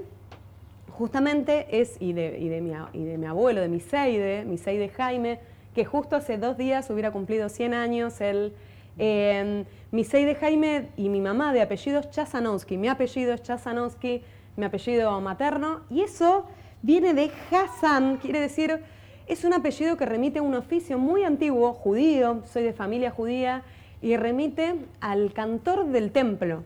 justamente 0.90 1.68
es, 1.72 1.98
y 2.00 2.14
de, 2.14 2.38
y 2.40 2.50
de, 2.50 2.62
mi, 2.62 2.74
y 2.94 3.04
de 3.04 3.18
mi 3.18 3.26
abuelo, 3.26 3.62
de 3.62 3.70
mi 3.70 3.80
Seide, 3.80 4.46
mi 4.46 4.58
Seide 4.58 4.90
Jaime, 4.90 5.40
que 5.74 5.86
justo 5.86 6.16
hace 6.16 6.38
dos 6.38 6.58
días 6.58 6.90
hubiera 6.90 7.12
cumplido 7.12 7.50
100 7.50 7.74
años, 7.74 8.22
él 8.22 8.54
eh, 8.98 9.66
mi 9.92 10.04
de 10.04 10.36
Jaime 10.36 10.90
y 10.98 11.10
mi 11.10 11.22
mamá 11.22 11.54
de 11.54 11.62
apellidos 11.62 12.10
Chazanowski. 12.12 12.78
Mi 12.78 12.88
apellido 12.88 13.34
es 13.34 13.44
Chazanowski, 13.44 14.22
mi 14.56 14.66
apellido 14.66 15.20
materno. 15.22 15.82
Y 15.90 16.02
eso 16.02 16.46
viene 16.82 17.14
de 17.14 17.32
Hassan, 17.52 18.18
quiere 18.18 18.40
decir, 18.40 18.82
es 19.28 19.44
un 19.44 19.54
apellido 19.54 19.98
que 19.98 20.06
remite 20.06 20.40
a 20.40 20.42
un 20.42 20.54
oficio 20.54 21.00
muy 21.00 21.24
antiguo, 21.24 21.74
judío, 21.74 22.44
soy 22.46 22.64
de 22.64 22.74
familia 22.74 23.10
judía, 23.10 23.64
y 24.02 24.18
remite 24.18 24.76
al 25.02 25.34
cantor 25.34 25.88
del 25.88 26.12
templo. 26.12 26.64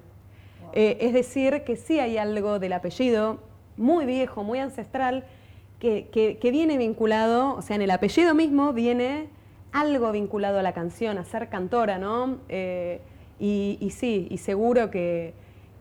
Eh, 0.74 0.98
es 1.01 1.13
decir, 1.13 1.63
que 1.63 1.75
sí 1.75 2.00
hay 2.00 2.17
algo 2.17 2.59
del 2.59 2.74
apellido 2.74 3.39
muy 3.77 4.05
viejo, 4.05 4.43
muy 4.43 4.59
ancestral, 4.59 5.24
que, 5.79 6.38
viene 6.51 6.77
vinculado, 6.77 7.55
o 7.55 7.62
sea, 7.62 7.77
en 7.77 7.81
el 7.81 7.91
apellido 7.91 8.36
mismo 8.36 8.74
viene 8.74 9.29
algo 9.71 10.11
vinculado 10.11 10.59
a 10.59 10.63
la 10.63 10.73
canción, 10.73 11.17
a 11.17 11.25
ser 11.25 11.49
cantora, 11.49 11.97
¿no? 11.97 12.38
Eh, 12.49 13.01
y, 13.39 13.91
sí, 13.91 14.27
y 14.29 14.38
seguro 14.38 14.91
que, 14.91 15.33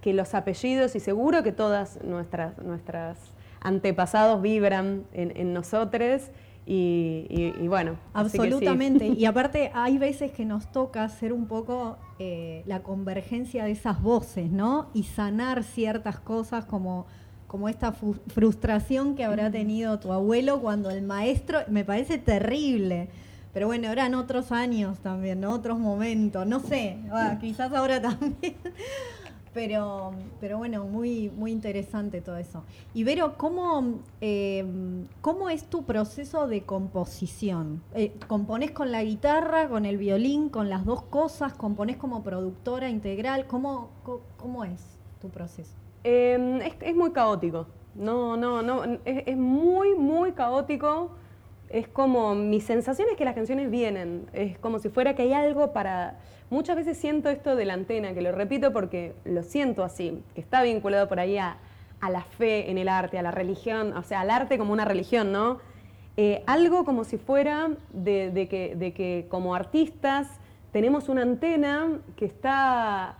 los 0.04 0.34
apellidos 0.34 0.96
y 0.96 1.00
seguro 1.00 1.42
que 1.42 1.52
todas 1.52 2.02
nuestras, 2.02 2.56
nuestras 2.62 3.18
antepasados 3.60 4.40
vibran 4.40 5.04
en, 5.12 5.52
nosotros. 5.52 6.30
Y, 6.64 7.50
bueno. 7.68 7.98
Absolutamente. 8.14 9.06
Y 9.18 9.26
aparte 9.26 9.70
hay 9.74 9.98
veces 9.98 10.32
que 10.32 10.46
nos 10.46 10.72
toca 10.72 11.04
hacer 11.04 11.34
un 11.34 11.46
poco 11.46 11.98
eh, 12.18 12.62
la 12.64 12.82
convergencia 12.82 13.64
de 13.64 13.72
esas 13.72 14.00
voces, 14.00 14.50
¿no? 14.50 14.88
Y 14.94 15.02
sanar 15.02 15.62
ciertas 15.62 16.18
cosas 16.20 16.64
como, 16.64 17.06
como 17.46 17.68
esta 17.68 17.92
frustración 17.92 19.14
que 19.14 19.24
habrá 19.24 19.50
tenido 19.50 19.98
tu 19.98 20.10
abuelo 20.10 20.60
cuando 20.62 20.88
el 20.88 21.02
maestro, 21.02 21.58
me 21.68 21.84
parece 21.84 22.16
terrible 22.16 23.10
pero 23.58 23.66
bueno, 23.66 23.90
eran 23.90 24.14
otros 24.14 24.52
años 24.52 25.00
también. 25.00 25.44
Otros 25.44 25.80
momentos, 25.80 26.46
no 26.46 26.60
sé, 26.60 26.96
ah, 27.10 27.38
quizás 27.40 27.72
ahora 27.72 28.00
también. 28.08 28.54
Pero, 29.52 30.12
pero 30.40 30.58
bueno, 30.58 30.84
muy, 30.84 31.28
muy 31.30 31.50
interesante 31.50 32.20
todo 32.20 32.36
eso. 32.36 32.62
Y 32.94 33.02
Vero, 33.02 33.36
¿cómo, 33.36 33.98
eh, 34.20 34.64
¿cómo 35.20 35.50
es 35.50 35.64
tu 35.64 35.82
proceso 35.82 36.46
de 36.46 36.62
composición? 36.62 37.82
Eh, 37.96 38.12
¿Componés 38.28 38.70
con 38.70 38.92
la 38.92 39.02
guitarra, 39.02 39.68
con 39.68 39.86
el 39.86 39.98
violín, 39.98 40.50
con 40.50 40.70
las 40.70 40.84
dos 40.84 41.02
cosas? 41.02 41.52
¿Componés 41.54 41.96
como 41.96 42.22
productora 42.22 42.88
integral? 42.88 43.48
¿Cómo, 43.48 43.88
cómo, 44.36 44.62
es 44.62 45.00
tu 45.20 45.30
proceso? 45.30 45.72
Em, 46.04 46.60
es, 46.60 46.94
muy 46.94 47.10
caótico. 47.10 47.66
No, 47.96 48.36
no, 48.36 48.62
no. 48.62 48.84
es 49.04 49.36
muy, 49.36 49.96
muy 49.96 50.30
caótico 50.30 51.10
es 51.70 51.88
como, 51.88 52.34
mi 52.34 52.60
sensación 52.60 53.08
es 53.10 53.16
que 53.16 53.24
las 53.24 53.34
canciones 53.34 53.70
vienen, 53.70 54.26
es 54.32 54.58
como 54.58 54.78
si 54.78 54.88
fuera 54.88 55.14
que 55.14 55.22
hay 55.22 55.32
algo 55.32 55.72
para... 55.72 56.18
Muchas 56.50 56.76
veces 56.76 56.96
siento 56.96 57.28
esto 57.28 57.56
de 57.56 57.66
la 57.66 57.74
antena, 57.74 58.14
que 58.14 58.22
lo 58.22 58.32
repito 58.32 58.72
porque 58.72 59.14
lo 59.24 59.42
siento 59.42 59.84
así, 59.84 60.22
que 60.34 60.40
está 60.40 60.62
vinculado 60.62 61.06
por 61.06 61.20
ahí 61.20 61.36
a, 61.36 61.58
la 62.00 62.22
fe 62.22 62.70
en 62.70 62.78
el 62.78 62.88
arte, 62.88 63.18
a 63.18 63.22
la 63.22 63.32
religión, 63.32 63.94
o 63.94 64.02
sea, 64.02 64.20
al 64.20 64.30
arte 64.30 64.56
como 64.56 64.72
una 64.72 64.84
religión, 64.84 65.30
¿no? 65.32 65.58
Eh, 66.16 66.42
algo 66.46 66.84
como 66.84 67.04
si 67.04 67.18
fuera 67.18 67.70
de, 67.92 68.48
que, 68.48 68.74
de 68.76 68.92
que 68.92 69.26
como 69.28 69.54
artistas 69.54 70.28
tenemos 70.72 71.08
una 71.08 71.22
antena 71.22 72.00
que 72.16 72.24
está 72.24 73.18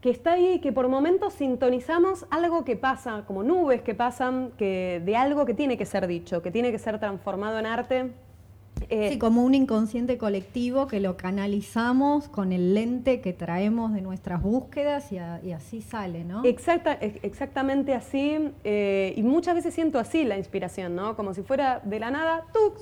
que 0.00 0.10
está 0.10 0.32
ahí 0.32 0.54
y 0.54 0.58
que 0.60 0.72
por 0.72 0.88
momentos 0.88 1.34
sintonizamos 1.34 2.26
algo 2.30 2.64
que 2.64 2.76
pasa, 2.76 3.24
como 3.26 3.42
nubes 3.42 3.82
que 3.82 3.94
pasan, 3.94 4.52
que, 4.56 5.02
de 5.04 5.16
algo 5.16 5.44
que 5.44 5.54
tiene 5.54 5.76
que 5.76 5.84
ser 5.84 6.06
dicho, 6.06 6.42
que 6.42 6.50
tiene 6.50 6.72
que 6.72 6.78
ser 6.78 6.98
transformado 6.98 7.58
en 7.58 7.66
arte. 7.66 8.10
Eh, 8.88 9.10
sí, 9.10 9.18
como 9.18 9.44
un 9.44 9.54
inconsciente 9.54 10.16
colectivo 10.16 10.86
que 10.86 11.00
lo 11.00 11.18
canalizamos 11.18 12.28
con 12.28 12.50
el 12.50 12.72
lente 12.72 13.20
que 13.20 13.34
traemos 13.34 13.92
de 13.92 14.00
nuestras 14.00 14.42
búsquedas 14.42 15.12
y, 15.12 15.18
así 15.52 15.82
sale, 15.82 16.24
¿no? 16.24 16.44
Exacta, 16.46 16.94
exactamente 16.94 17.92
así. 17.92 18.52
Eh, 18.64 19.12
y 19.16 19.22
muchas 19.22 19.54
veces 19.54 19.74
siento 19.74 19.98
así 19.98 20.24
la 20.24 20.38
inspiración, 20.38 20.96
¿no? 20.96 21.14
Como 21.14 21.34
si 21.34 21.42
fuera 21.42 21.80
de 21.84 22.00
la 22.00 22.10
nada, 22.10 22.46
¡tuc! 22.54 22.78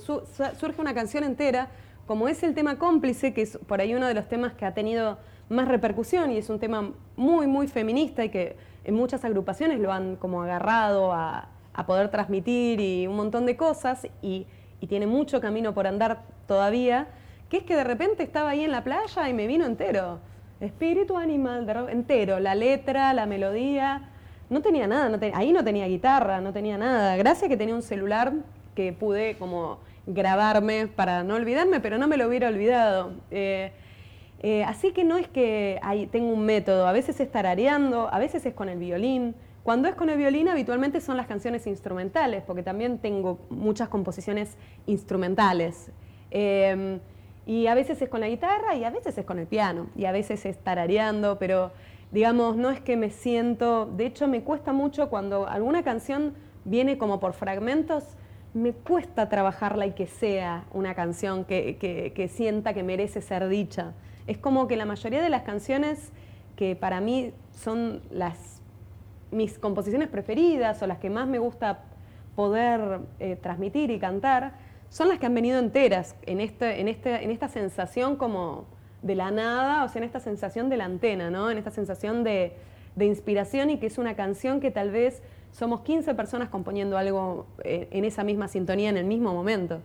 surge 0.56 0.80
una 0.80 0.94
canción 0.94 1.24
entera, 1.24 1.68
como 2.06 2.28
es 2.28 2.44
el 2.44 2.54
tema 2.54 2.78
cómplice, 2.78 3.34
que 3.34 3.42
es 3.42 3.58
por 3.66 3.80
ahí 3.80 3.92
uno 3.92 4.06
de 4.06 4.14
los 4.14 4.28
temas 4.28 4.52
que 4.52 4.66
ha 4.66 4.74
tenido 4.74 5.18
más 5.48 5.68
repercusión 5.68 6.30
y 6.30 6.38
es 6.38 6.50
un 6.50 6.58
tema 6.58 6.92
muy, 7.16 7.46
muy 7.46 7.68
feminista 7.68 8.24
y 8.24 8.28
que 8.28 8.56
en 8.84 8.94
muchas 8.94 9.24
agrupaciones 9.24 9.80
lo 9.80 9.92
han 9.92 10.16
como 10.16 10.42
agarrado 10.42 11.12
a, 11.12 11.48
poder 11.86 12.08
transmitir 12.08 12.80
y 12.80 13.06
un 13.06 13.14
montón 13.14 13.46
de 13.46 13.56
cosas 13.56 14.08
y, 14.20 14.46
tiene 14.88 15.06
mucho 15.06 15.40
camino 15.40 15.74
por 15.74 15.86
andar 15.86 16.22
todavía, 16.46 17.08
que 17.48 17.58
es 17.58 17.62
que 17.64 17.76
de 17.76 17.84
repente 17.84 18.22
estaba 18.22 18.50
ahí 18.50 18.64
en 18.64 18.72
la 18.72 18.82
playa 18.82 19.28
y 19.28 19.34
me 19.34 19.46
vino 19.46 19.64
entero. 19.64 20.18
Espíritu 20.60 21.16
animal, 21.16 21.68
entero, 21.90 22.40
la 22.40 22.54
letra, 22.54 23.12
la 23.12 23.26
melodía, 23.26 24.08
no 24.50 24.62
tenía 24.62 24.86
nada, 24.86 25.18
ahí 25.34 25.52
no 25.52 25.62
tenía 25.62 25.86
guitarra, 25.86 26.40
no 26.40 26.52
tenía 26.52 26.78
nada. 26.78 27.16
Gracias 27.16 27.48
que 27.48 27.56
tenía 27.56 27.74
un 27.74 27.82
celular 27.82 28.32
que 28.74 28.92
pude 28.92 29.36
como 29.36 29.78
grabarme 30.06 30.86
para 30.86 31.22
no 31.22 31.34
olvidarme, 31.34 31.80
pero 31.80 31.98
no 31.98 32.08
me 32.08 32.16
lo 32.16 32.26
hubiera 32.28 32.48
olvidado. 32.48 33.12
Eh, 33.30 33.72
eh, 34.40 34.62
así 34.64 34.92
que 34.92 35.04
no 35.04 35.16
es 35.16 35.28
que 35.28 35.80
tengo 36.12 36.32
un 36.32 36.44
método, 36.44 36.86
a 36.86 36.92
veces 36.92 37.18
es 37.20 37.30
tarareando, 37.30 38.08
a 38.12 38.18
veces 38.18 38.46
es 38.46 38.54
con 38.54 38.68
el 38.68 38.78
violín. 38.78 39.34
Cuando 39.64 39.88
es 39.88 39.94
con 39.96 40.08
el 40.10 40.16
violín 40.16 40.48
habitualmente 40.48 41.00
son 41.00 41.16
las 41.16 41.26
canciones 41.26 41.66
instrumentales, 41.66 42.42
porque 42.46 42.62
también 42.62 42.98
tengo 42.98 43.38
muchas 43.50 43.88
composiciones 43.88 44.56
instrumentales. 44.86 45.90
Em, 46.30 47.00
y 47.46 47.66
a 47.66 47.74
veces 47.74 48.00
es 48.00 48.08
con 48.08 48.20
la 48.20 48.28
guitarra 48.28 48.76
y 48.76 48.84
a 48.84 48.90
veces 48.90 49.18
es 49.18 49.24
con 49.24 49.38
el 49.38 49.46
piano 49.46 49.88
y 49.96 50.04
a 50.04 50.12
veces 50.12 50.44
es 50.46 50.58
tarareando, 50.58 51.38
pero 51.38 51.72
digamos, 52.12 52.56
no 52.56 52.70
es 52.70 52.80
que 52.80 52.96
me 52.96 53.10
siento, 53.10 53.86
de 53.86 54.06
hecho 54.06 54.28
me 54.28 54.42
cuesta 54.42 54.72
mucho 54.72 55.10
cuando 55.10 55.48
alguna 55.48 55.82
canción 55.82 56.34
viene 56.64 56.96
como 56.96 57.18
por 57.20 57.32
fragmentos, 57.32 58.04
me 58.54 58.72
cuesta 58.72 59.28
trabajarla 59.28 59.86
y 59.86 59.92
que 59.92 60.06
sea 60.06 60.64
una 60.72 60.94
canción 60.94 61.44
que 61.44 62.30
sienta 62.32 62.72
que 62.72 62.82
merece 62.82 63.20
ser 63.20 63.48
dicha. 63.48 63.94
Es 64.28 64.38
como 64.38 64.68
que 64.68 64.76
la 64.76 64.84
mayoría 64.84 65.20
de 65.20 65.30
las 65.30 65.42
canciones 65.42 66.12
que 66.54 66.76
para 66.76 67.00
mí 67.00 67.32
son 67.52 68.02
las 68.10 68.62
mis 69.30 69.58
composiciones 69.58 70.08
preferidas 70.08 70.80
o 70.82 70.86
las 70.86 70.98
que 70.98 71.10
más 71.10 71.26
me 71.26 71.38
gusta 71.38 71.80
poder 72.36 73.00
eh, 73.18 73.36
transmitir 73.36 73.90
y 73.90 73.98
cantar, 73.98 74.52
son 74.90 75.08
las 75.08 75.18
que 75.18 75.26
han 75.26 75.34
venido 75.34 75.58
enteras 75.58 76.14
en, 76.24 76.40
este, 76.40 76.80
en, 76.80 76.88
este, 76.88 77.24
en 77.24 77.30
esta 77.30 77.48
sensación 77.48 78.16
como 78.16 78.66
de 79.02 79.14
la 79.14 79.30
nada, 79.30 79.84
o 79.84 79.88
sea, 79.88 80.00
en 80.00 80.04
esta 80.04 80.20
sensación 80.20 80.68
de 80.68 80.76
la 80.76 80.84
antena, 80.84 81.30
¿no? 81.30 81.50
En 81.50 81.58
esta 81.58 81.70
sensación 81.70 82.24
de, 82.24 82.54
de 82.96 83.06
inspiración 83.06 83.70
y 83.70 83.78
que 83.78 83.86
es 83.86 83.98
una 83.98 84.14
canción 84.14 84.60
que 84.60 84.70
tal 84.70 84.90
vez 84.90 85.22
somos 85.52 85.80
15 85.80 86.14
personas 86.14 86.48
componiendo 86.48 86.96
algo 86.96 87.46
eh, 87.64 87.88
en 87.90 88.04
esa 88.04 88.24
misma 88.24 88.48
sintonía 88.48 88.90
en 88.90 88.96
el 88.96 89.06
mismo 89.06 89.32
momento. 89.32 89.80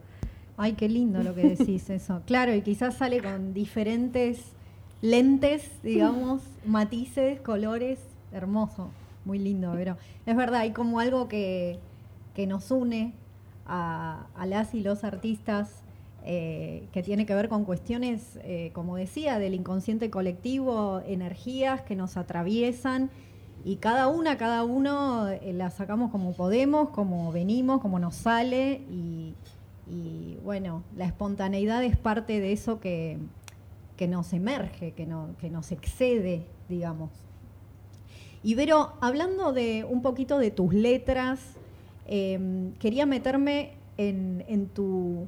Ay, 0.58 0.74
qué 0.74 0.88
lindo 0.88 1.24
lo 1.24 1.34
que 1.34 1.56
decís 1.56 1.90
eso. 1.90 2.22
Claro, 2.26 2.54
y 2.54 2.62
quizás 2.62 2.96
sale 2.96 3.22
con 3.22 3.54
diferentes 3.54 4.40
lentes, 5.02 5.70
digamos, 5.84 6.42
matices, 6.66 7.42
colores, 7.42 8.00
hermoso, 8.32 8.90
muy 9.26 9.40
lindo, 9.40 9.74
pero 9.76 9.98
es 10.26 10.36
verdad, 10.36 10.62
hay 10.62 10.72
como 10.72 11.00
algo 11.00 11.28
que, 11.28 11.80
nos 12.48 12.72
une 12.72 13.14
a, 13.66 14.28
las 14.46 14.74
y 14.74 14.82
los 14.82 15.04
artistas 15.04 15.82
eh, 16.26 16.88
que 16.94 17.04
tiene 17.04 17.26
que 17.26 17.36
ver 17.36 17.50
con 17.50 17.66
cuestiones, 17.66 18.40
eh, 18.44 18.72
como 18.74 18.96
decía, 18.96 19.40
del 19.40 19.54
inconsciente 19.54 20.10
colectivo, 20.10 21.02
energías 21.06 21.82
que 21.82 21.96
nos 21.96 22.16
atraviesan 22.16 23.10
y 23.66 23.78
cada 23.78 24.08
una, 24.08 24.38
cada 24.38 24.64
uno 24.64 25.30
eh, 25.30 25.54
la 25.54 25.70
sacamos 25.70 26.12
como 26.12 26.34
podemos, 26.34 26.90
como 26.90 27.32
venimos, 27.32 27.82
como 27.82 28.00
nos 28.00 28.16
sale 28.16 28.82
y, 28.90 29.36
bueno, 30.44 30.84
la 30.96 31.06
espontaneidad 31.06 31.84
es 31.84 31.98
parte 31.98 32.40
de 32.40 32.52
eso 32.52 32.80
que, 32.80 33.18
nos 34.08 34.34
emerge, 34.34 34.92
que, 34.92 35.06
no, 35.06 35.30
que 35.40 35.50
nos 35.50 35.72
excede, 35.72 36.46
digamos. 36.68 37.10
Y 38.44 38.56
Vero, 38.56 38.94
hablando 39.00 39.54
de 39.54 39.86
un 39.90 40.02
poquito 40.02 40.38
de 40.38 40.52
tus 40.52 40.74
letras, 40.74 41.40
em, 42.06 42.74
quería 42.74 43.06
meterme 43.06 43.76
en, 43.98 44.68
tu, 44.74 45.28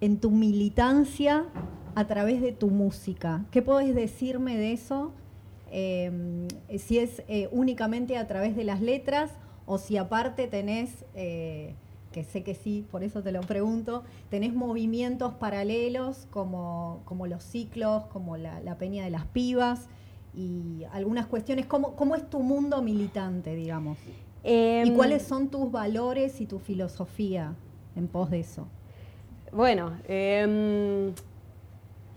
en 0.00 0.18
tu 0.18 0.32
militancia 0.32 1.46
a 1.94 2.06
través 2.06 2.40
de 2.40 2.52
tu 2.52 2.68
música. 2.68 3.44
¿Qué 3.52 3.62
podés 3.62 3.94
decirme 3.94 4.56
de 4.56 4.72
eso? 4.72 5.12
Em, 5.70 6.48
si 6.78 6.98
es 6.98 7.22
eh, 7.28 7.48
únicamente 7.52 8.16
a 8.16 8.26
través 8.26 8.56
de 8.56 8.64
las 8.64 8.80
letras 8.80 9.30
o 9.66 9.78
si 9.78 9.96
aparte 9.96 10.48
tenés, 10.48 11.04
eh, 11.14 11.74
que 12.12 12.24
sé 12.24 12.42
que 12.42 12.54
sí, 12.54 12.84
por 12.90 13.04
eso 13.04 13.22
te 13.22 13.32
lo 13.32 13.40
pregunto, 13.40 14.02
tenés 14.30 14.52
movimientos 14.52 15.34
paralelos 15.34 16.26
como, 16.30 17.02
como 17.04 17.26
los 17.26 17.42
ciclos, 17.44 18.04
como 18.06 18.36
la, 18.36 18.76
Peña 18.78 19.04
de 19.04 19.10
las 19.10 19.26
Pibas 19.26 19.88
y 20.34 20.84
algunas 20.92 21.26
cuestiones. 21.26 21.66
¿Cómo, 21.66 21.94
cómo 21.94 22.16
es 22.16 22.28
tu 22.28 22.40
mundo 22.40 22.82
militante, 22.82 23.54
digamos? 23.54 23.98
¿Y 24.42 24.88
em, 24.88 24.94
cuáles 24.94 25.22
son 25.22 25.48
tus 25.48 25.70
valores 25.70 26.40
y 26.40 26.46
tu 26.46 26.58
filosofía 26.58 27.54
en 27.94 28.08
pos 28.08 28.30
de 28.30 28.40
eso? 28.40 28.66
Bueno, 29.52 29.92
em, 30.06 31.12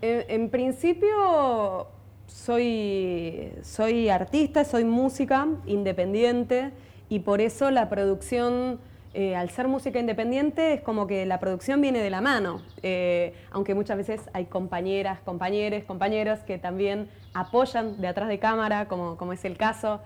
en, 0.00 0.50
principio 0.50 1.88
soy, 2.26 3.52
soy 3.62 4.08
artista, 4.08 4.64
soy 4.64 4.84
música 4.84 5.48
independiente 5.66 6.72
y 7.08 7.20
por 7.20 7.40
eso 7.40 7.70
la 7.70 7.88
producción, 7.88 8.78
eh, 9.14 9.36
al 9.36 9.48
ser 9.50 9.68
música 9.68 10.00
independiente, 10.00 10.74
es 10.74 10.80
como 10.80 11.06
que 11.06 11.24
la 11.24 11.38
producción 11.38 11.80
viene 11.80 12.00
de 12.00 12.10
la 12.10 12.20
mano, 12.20 12.62
eh, 12.82 13.32
aunque 13.52 13.72
muchas 13.72 13.96
veces 13.96 14.20
hay 14.32 14.46
compañeras, 14.46 15.20
compañeros, 15.20 15.84
compañeros 15.84 16.40
que 16.40 16.58
también 16.58 17.08
apoyan 17.32 18.00
de 18.00 18.08
atrás 18.08 18.28
de 18.28 18.40
cámara, 18.40 18.88
como, 18.88 19.16
como 19.16 19.32
es 19.32 19.44
el 19.44 19.56
caso. 19.56 20.00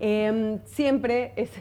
Em, 0.00 0.60
siempre 0.64 1.32
es, 1.36 1.50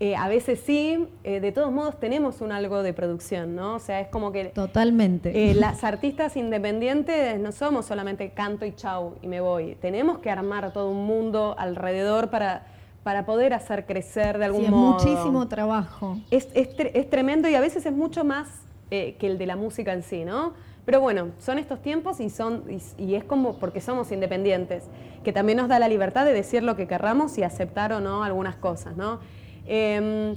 Eh, 0.00 0.14
a 0.14 0.28
veces 0.28 0.60
sí, 0.60 1.08
de 1.24 1.50
todos 1.50 1.72
modos 1.72 1.98
tenemos 1.98 2.40
un 2.40 2.52
algo 2.52 2.84
de 2.84 2.92
producción, 2.92 3.56
¿no? 3.56 3.74
O 3.74 3.78
sea, 3.80 3.98
es 3.98 4.06
como 4.06 4.30
que... 4.30 4.44
Totalmente. 4.44 5.54
Las 5.54 5.82
artistas 5.82 6.36
independientes 6.36 7.40
no 7.40 7.50
somos 7.50 7.86
solamente 7.86 8.30
canto 8.30 8.64
y 8.64 8.76
chau 8.76 9.16
y 9.22 9.26
me 9.26 9.40
voy. 9.40 9.74
Tenemos 9.80 10.20
que 10.20 10.30
armar 10.30 10.72
todo 10.72 10.88
un 10.88 11.04
mundo 11.04 11.56
alrededor 11.58 12.30
para, 12.30 12.64
para 13.02 13.24
poder 13.24 13.54
hacer 13.54 13.86
crecer 13.86 14.38
de 14.38 14.46
algún 14.46 14.66
sí, 14.66 14.70
modo. 14.70 14.98
Es 14.98 15.04
muchísimo 15.04 15.48
trabajo. 15.48 16.18
Es, 16.30 16.48
es, 16.54 17.10
tremendo 17.10 17.48
y 17.48 17.54
a 17.54 17.60
veces 17.60 17.86
es 17.86 17.92
mucho 17.92 18.24
más 18.24 18.48
que 18.90 19.16
el 19.20 19.38
de 19.38 19.46
la 19.46 19.56
música 19.56 19.92
en 19.92 20.02
sí, 20.02 20.24
¿no? 20.24 20.54
Pero 20.88 21.02
bueno, 21.02 21.32
son 21.38 21.58
estos 21.58 21.82
tiempos 21.82 22.18
y, 22.18 22.30
son, 22.30 22.64
y, 22.96 23.14
es 23.14 23.22
como 23.22 23.58
porque 23.58 23.82
somos 23.82 24.10
independientes, 24.10 24.84
que 25.22 25.34
también 25.34 25.58
nos 25.58 25.68
da 25.68 25.78
la 25.78 25.86
libertad 25.86 26.24
de 26.24 26.32
decir 26.32 26.62
lo 26.62 26.76
que 26.76 26.86
querramos 26.86 27.36
y 27.36 27.42
aceptar 27.42 27.92
o 27.92 28.00
no 28.00 28.24
algunas 28.24 28.56
cosas, 28.56 28.96
¿no? 28.96 29.20
Em, 29.66 30.34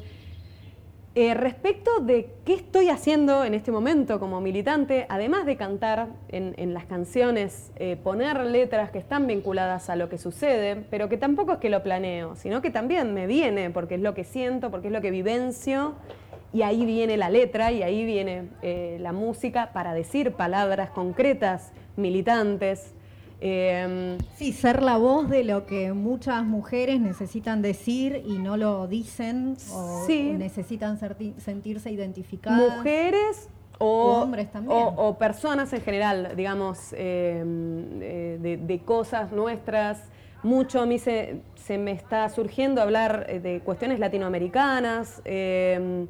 eh, 1.14 1.34
respecto 1.34 2.00
de 2.00 2.30
qué 2.46 2.54
estoy 2.54 2.88
haciendo 2.88 3.44
en 3.44 3.54
este 3.54 3.70
momento 3.70 4.18
como 4.18 4.40
militante, 4.40 5.06
además 5.10 5.46
de 5.46 5.58
cantar 5.58 6.08
en, 6.30 6.74
las 6.74 6.86
canciones, 6.86 7.72
eh, 7.76 7.98
poner 8.02 8.40
letras 8.46 8.92
que 8.92 9.00
están 9.00 9.28
vinculadas 9.28 9.90
a 9.90 9.98
lo 9.98 10.08
que 10.08 10.18
sucede, 10.18 10.78
pero 10.90 11.10
que 11.10 11.18
tampoco 11.18 11.54
es 11.54 11.58
que 11.60 11.70
lo 11.70 11.84
planeo, 11.84 12.38
sino 12.38 12.62
que 12.62 12.70
también 12.70 13.14
me 13.14 13.28
viene, 13.28 13.72
porque 13.72 13.96
es 13.96 14.02
lo 14.02 14.14
que 14.14 14.24
siento, 14.24 14.72
porque 14.72 14.88
es 14.88 14.94
lo 14.94 15.02
que 15.02 15.12
vivencio, 15.12 15.96
y 16.54 16.62
ahí 16.62 16.86
viene 16.86 17.18
la 17.18 17.30
letra 17.30 17.72
y 17.72 17.84
ahí 17.84 18.06
viene 18.06 18.50
eh, 18.62 18.98
la 19.02 19.12
música 19.12 19.72
para 19.74 19.94
decir 19.94 20.32
palabras 20.34 20.92
concretas, 20.92 21.74
militantes. 21.96 22.94
Em, 23.44 24.20
sí, 24.36 24.54
ser 24.54 24.84
la 24.84 24.98
voz 24.98 25.28
de 25.28 25.44
lo 25.44 25.66
que 25.66 25.94
muchas 25.94 26.46
mujeres 26.46 27.02
necesitan 27.02 27.64
decir 27.64 28.22
y 28.24 28.38
no 28.38 28.56
lo 28.56 28.86
dicen 28.86 29.58
o, 29.74 30.06
necesitan 30.08 31.00
sentirse 31.40 31.90
identificadas. 31.90 32.78
Mujeres 32.78 33.50
o, 33.80 34.22
hombres 34.22 34.52
también. 34.52 34.80
O, 34.96 35.18
personas 35.18 35.74
en 35.74 35.82
general, 35.82 36.34
digamos, 36.36 36.94
em, 36.94 37.98
de, 37.98 38.82
cosas 38.86 39.32
nuestras. 39.32 40.04
Mucho 40.44 40.82
a 40.82 40.86
mí 40.86 41.00
se, 41.00 41.42
se 41.56 41.80
me 41.80 41.94
está 41.94 42.30
surgiendo 42.30 42.80
hablar 42.80 43.26
eh, 43.28 43.40
de 43.40 43.62
cuestiones 43.62 44.00
latinoamericanas, 44.00 45.22
em, 45.26 46.06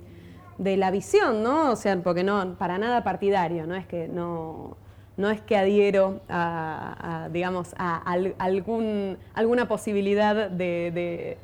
de 0.58 0.78
la 0.78 0.92
visión, 0.92 1.44
¿no? 1.44 1.72
O 1.72 1.76
sea, 1.78 1.98
porque 2.02 2.26
no, 2.26 2.56
para 2.58 2.78
nada 2.78 3.06
partidario, 3.06 3.66
no 3.68 3.76
es 3.76 3.86
que 3.86 4.10
no 4.10 4.76
no 5.22 5.30
es 5.30 5.40
que 5.42 5.56
adhiero 5.56 6.22
a, 6.28 7.30
digamos, 7.32 7.74
a, 7.78 7.98
algún, 8.40 9.18
alguna 9.34 9.68
posibilidad 9.68 10.50
de, 10.50 11.38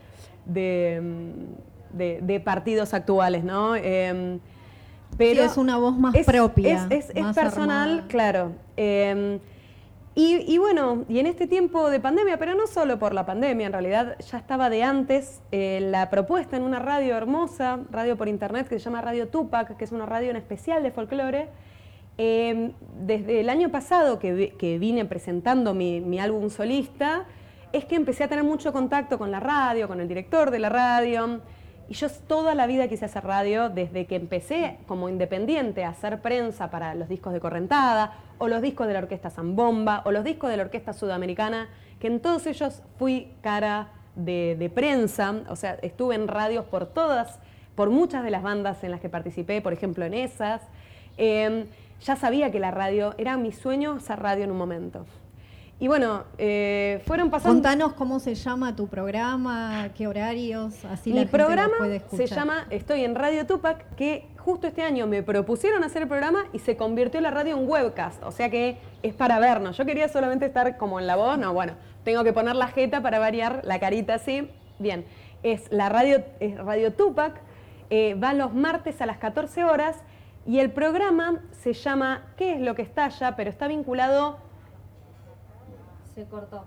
de, 0.46 2.42
partidos 2.44 2.94
actuales, 2.94 3.44
¿no? 3.44 3.76
Em, 3.76 4.40
pero 5.18 5.44
es 5.44 5.58
una 5.58 5.78
voz 5.78 5.98
más 5.98 6.16
propia. 6.26 6.88
Es, 6.90 7.12
personal, 7.34 8.06
claro. 8.08 8.54
Em, 8.76 9.40
y, 10.20 10.58
bueno, 10.58 11.06
y 11.08 11.20
en 11.20 11.28
este 11.28 11.46
tiempo 11.46 11.92
de 11.92 12.00
pandemia, 12.00 12.40
pero 12.40 12.56
no 12.56 12.66
solo 12.66 12.98
por 12.98 13.14
la 13.14 13.28
pandemia, 13.28 13.68
en 13.68 13.72
realidad 13.72 14.18
ya 14.20 14.40
estaba 14.40 14.68
de 14.72 14.82
antes 14.82 15.42
eh, 15.52 15.78
la 15.92 16.10
propuesta 16.10 16.58
en 16.58 16.64
una 16.64 16.80
radio 16.80 17.16
hermosa, 17.16 17.82
radio 17.92 18.18
por 18.18 18.28
internet 18.28 18.68
que 18.68 18.80
se 18.80 18.86
llama 18.86 19.02
Radio 19.02 19.28
Tupac, 19.28 19.78
que 19.78 19.84
es 19.84 19.92
una 19.92 20.08
radio 20.08 20.32
en 20.32 20.38
especial 20.38 20.82
de 20.82 20.90
folclore, 20.90 21.50
Em, 22.18 22.74
desde 23.06 23.42
el 23.42 23.50
año 23.50 23.70
pasado 23.70 24.18
que, 24.18 24.78
vine 24.80 25.06
presentando 25.06 25.74
mi, 25.74 26.20
álbum 26.20 26.50
solista, 26.50 27.26
es 27.74 27.86
que 27.86 27.96
empecé 27.96 28.24
a 28.24 28.28
tener 28.28 28.44
mucho 28.44 28.74
contacto 28.74 29.18
con 29.20 29.30
la 29.30 29.40
radio, 29.40 29.88
con 29.88 30.00
el 30.00 30.08
director 30.08 30.50
de 30.50 30.60
la 30.60 30.70
radio. 30.70 31.42
Y 31.90 31.94
yo 31.94 32.08
toda 32.28 32.56
la 32.56 32.66
vida 32.66 32.88
quise 32.88 33.06
hacer 33.06 33.24
radio, 33.24 33.70
desde 33.70 34.08
que 34.08 34.16
empecé 34.16 34.78
como 34.88 35.10
independiente 35.10 35.86
a 35.86 35.90
hacer 35.90 36.22
prensa 36.22 36.70
para 36.72 36.96
los 36.96 37.08
discos 37.08 37.34
de 37.34 37.40
Correntada, 37.40 38.14
o 38.40 38.48
los 38.48 38.62
discos 38.62 38.88
de 38.88 38.94
la 38.94 39.00
Orquesta 39.00 39.30
Zambomba, 39.30 40.02
o 40.06 40.12
los 40.12 40.24
discos 40.24 40.50
de 40.50 40.58
la 40.58 40.64
Orquesta 40.64 40.94
Sudamericana, 40.94 41.70
que 42.00 42.08
en 42.08 42.20
todos 42.20 42.48
ellos 42.48 42.82
fui 42.98 43.32
cara 43.42 43.90
de, 44.16 44.72
prensa, 44.74 45.44
o 45.50 45.56
sea, 45.56 45.78
estuve 45.82 46.16
en 46.16 46.28
radios 46.28 46.66
por 46.66 46.88
todas, 46.88 47.40
por 47.76 47.92
muchas 47.92 48.24
de 48.24 48.32
las 48.32 48.42
bandas 48.42 48.84
en 48.84 48.92
las 48.92 49.00
que 49.00 49.10
participé, 49.10 49.62
por 49.62 49.72
ejemplo 49.72 50.04
en 50.04 50.16
esas. 50.16 50.62
Em, 51.18 51.66
ya 52.02 52.16
sabía 52.16 52.52
que 52.52 52.60
la 52.60 52.72
radio, 52.72 53.16
era 53.18 53.38
mi 53.38 53.52
sueño 53.52 53.94
hacer 53.94 54.20
radio 54.20 54.44
en 54.44 54.52
un 54.52 54.58
momento. 54.58 55.06
Y 55.80 55.88
bueno, 55.88 56.24
eh, 56.40 57.04
fueron 57.06 57.30
pasando... 57.30 57.54
Contanos 57.54 57.94
cómo 57.94 58.20
se 58.20 58.34
llama 58.34 58.76
tu 58.76 58.88
programa, 58.88 59.90
qué 59.96 60.08
horarios, 60.08 60.84
así 60.86 61.12
Mi 61.12 61.18
la 61.18 61.22
gente 61.22 61.38
programa 61.38 61.76
puede 61.78 62.02
se 62.10 62.26
llama 62.26 62.66
Estoy 62.72 63.04
en 63.04 63.14
Radio 63.14 63.46
Tupac, 63.46 63.94
que 63.96 64.28
justo 64.38 64.66
este 64.66 64.82
año 64.82 65.06
me 65.06 65.22
propusieron 65.22 65.84
hacer 65.84 66.02
el 66.04 66.08
programa 66.08 66.46
y 66.52 66.60
se 66.60 66.78
convirtió 66.78 67.22
la 67.22 67.30
radio 67.30 67.56
en 67.56 67.70
webcast, 67.70 68.24
o 68.24 68.32
sea 68.32 68.50
que 68.50 68.80
es 69.04 69.14
para 69.14 69.38
vernos. 69.38 69.78
Yo 69.78 69.86
quería 69.86 70.08
solamente 70.10 70.48
estar 70.48 70.78
como 70.78 71.00
en 71.00 71.06
la 71.06 71.16
voz, 71.16 71.38
no, 71.38 71.54
bueno, 71.54 71.74
tengo 72.04 72.24
que 72.24 72.34
poner 72.34 72.56
la 72.56 72.70
jeta 72.70 73.04
para 73.04 73.20
variar, 73.20 73.62
la 73.64 73.80
carita 73.80 74.16
así. 74.16 74.50
Bien, 74.80 75.06
es 75.44 75.72
la 75.72 75.90
radio, 75.90 76.24
es 76.40 76.58
Radio 76.58 76.92
Tupac, 76.92 77.40
eh, 77.92 78.16
va 78.16 78.34
los 78.34 78.54
martes 78.54 79.00
a 79.00 79.06
las 79.06 79.18
14 79.18 79.64
horas 79.64 79.98
y 80.48 80.60
el 80.60 80.72
programa 80.72 81.44
se 81.52 81.74
llama 81.74 82.34
¿Qué 82.38 82.54
es 82.54 82.62
lo 82.62 82.74
que 82.74 82.82
estalla? 82.82 83.36
Pero 83.36 83.50
está 83.50 83.68
vinculado... 83.68 84.38
Se 86.16 86.26
cortó 86.26 86.66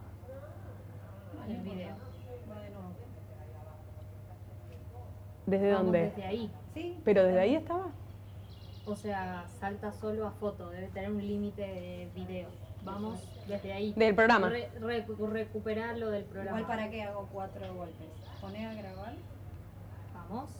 el 1.48 1.56
video. 1.62 1.96
¿Desde 5.46 5.70
dónde? 5.70 6.00
Desde 6.02 6.24
ahí. 6.24 6.52
¿Sí? 6.74 7.00
¿Pero 7.04 7.24
desde 7.24 7.40
ahí 7.40 7.54
estaba? 7.56 7.88
O 8.86 8.94
sea, 8.94 9.46
salta 9.58 9.92
solo 9.92 10.26
a 10.26 10.30
foto, 10.32 10.70
debe 10.70 10.88
tener 10.88 11.10
un 11.10 11.26
límite 11.26 11.62
de 11.62 12.10
video. 12.14 12.48
Vamos 12.84 13.18
desde 13.48 13.72
ahí. 13.72 13.92
Del 13.94 14.14
programa. 14.14 14.50
recuperar 14.50 15.98
lo 15.98 16.10
del 16.10 16.24
programa. 16.24 16.60
Igual 16.60 16.76
para 16.76 16.90
qué 16.90 17.02
hago 17.02 17.28
cuatro 17.32 17.74
golpes. 17.74 18.08
Pone 18.40 18.66
a 18.66 18.74
grabar. 18.74 19.14
Vamos. 20.14 20.50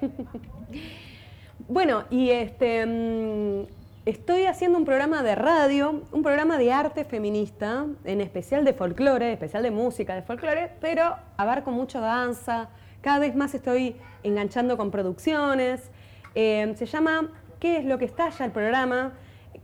bueno, 1.68 2.04
y 2.10 2.30
este, 2.30 2.86
mm, 2.86 3.66
estoy 4.06 4.46
haciendo 4.46 4.78
un 4.78 4.84
programa 4.84 5.22
de 5.22 5.34
radio, 5.34 6.02
un 6.12 6.22
programa 6.22 6.58
de 6.58 6.72
arte 6.72 7.04
feminista, 7.04 7.86
en 8.04 8.20
especial 8.20 8.64
de 8.64 8.72
folclore, 8.72 9.32
especial 9.32 9.62
de 9.62 9.70
música 9.70 10.14
de 10.14 10.22
folclore, 10.22 10.72
pero 10.80 11.16
abarco 11.36 11.70
mucho 11.70 12.00
danza, 12.00 12.68
cada 13.00 13.18
vez 13.18 13.34
más 13.34 13.54
estoy 13.54 13.96
enganchando 14.22 14.76
con 14.76 14.90
producciones. 14.90 15.90
Eh, 16.34 16.74
se 16.76 16.86
llama 16.86 17.30
¿Qué 17.60 17.78
es 17.78 17.84
lo 17.84 17.98
que 17.98 18.04
estalla 18.04 18.44
el 18.44 18.52
programa? 18.52 19.14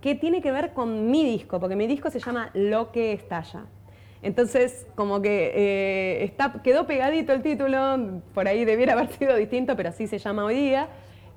que 0.02 0.16
tiene 0.16 0.42
que 0.42 0.50
ver 0.50 0.72
con 0.72 1.10
mi 1.10 1.24
disco, 1.24 1.60
porque 1.60 1.76
mi 1.76 1.86
disco 1.86 2.10
se 2.10 2.18
llama 2.18 2.50
Lo 2.54 2.90
que 2.90 3.12
estalla. 3.12 3.66
Entonces, 4.22 4.86
como 4.94 5.20
que 5.20 5.52
eh, 5.54 6.34
quedó 6.62 6.86
pegadito 6.86 7.32
el 7.32 7.42
título, 7.42 8.20
por 8.34 8.46
ahí 8.46 8.64
debiera 8.64 8.92
haber 8.92 9.08
sido 9.18 9.36
distinto, 9.36 9.76
pero 9.76 9.88
así 9.88 10.06
se 10.06 10.18
llama 10.18 10.44
hoy 10.44 10.54
día. 10.54 10.88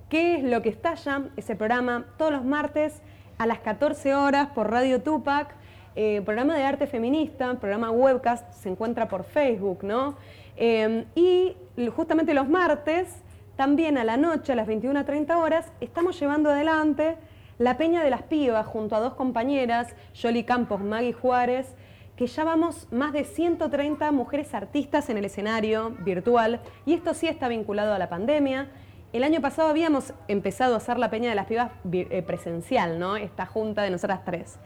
¿Qué 0.09 0.35
es 0.35 0.43
lo 0.43 0.61
que 0.61 0.69
estalla? 0.69 1.23
Ese 1.35 1.55
programa 1.55 2.05
todos 2.17 2.31
los 2.31 2.45
martes 2.45 3.01
a 3.39 3.47
las 3.47 3.59
14 3.59 4.13
horas 4.13 4.49
por 4.53 4.69
Radio 4.69 5.01
Tupac, 5.01 5.55
eh, 5.95 6.21
programa 6.23 6.55
de 6.55 6.63
arte 6.63 6.85
feminista, 6.85 7.55
programa 7.55 7.89
webcast, 7.89 8.51
se 8.53 8.69
encuentra 8.69 9.07
por 9.07 9.23
Facebook, 9.23 9.83
¿no? 9.83 10.15
Eh, 10.55 11.05
y 11.15 11.55
justamente 11.89 12.33
los 12.33 12.47
martes, 12.47 13.23
también 13.55 13.97
a 13.97 14.03
la 14.03 14.15
noche, 14.15 14.51
a 14.51 14.55
las 14.55 14.67
21.30 14.67 15.35
horas, 15.37 15.71
estamos 15.81 16.19
llevando 16.19 16.51
adelante 16.51 17.17
la 17.57 17.77
Peña 17.77 18.03
de 18.03 18.09
las 18.09 18.23
Pibas 18.23 18.67
junto 18.67 18.95
a 18.95 18.99
dos 18.99 19.13
compañeras, 19.13 19.95
Yoli 20.13 20.43
Campos, 20.43 20.81
Maggie 20.81 21.13
Juárez, 21.13 21.73
que 22.15 22.27
ya 22.27 22.43
vamos 22.43 22.87
más 22.91 23.11
de 23.13 23.25
130 23.25 24.11
mujeres 24.11 24.53
artistas 24.53 25.09
en 25.09 25.17
el 25.17 25.25
escenario 25.25 25.91
virtual, 25.99 26.61
y 26.85 26.93
esto 26.93 27.13
sí 27.13 27.27
está 27.27 27.47
vinculado 27.47 27.93
a 27.93 27.99
la 27.99 28.09
pandemia. 28.09 28.69
El 29.11 29.23
año 29.23 29.41
pasado 29.41 29.69
habíamos 29.69 30.13
empezado 30.27 30.73
a 30.73 30.77
hacer 30.77 30.97
la 30.97 31.09
Peña 31.09 31.29
de 31.29 31.35
las 31.35 31.45
Pibas 31.45 31.71
eh, 31.91 32.23
presencial, 32.25 32.99
¿no? 32.99 33.15
Esta 33.17 33.45
junta 33.45 33.83
de 33.83 33.89
nosotras 33.89 34.23
tres. 34.25 34.57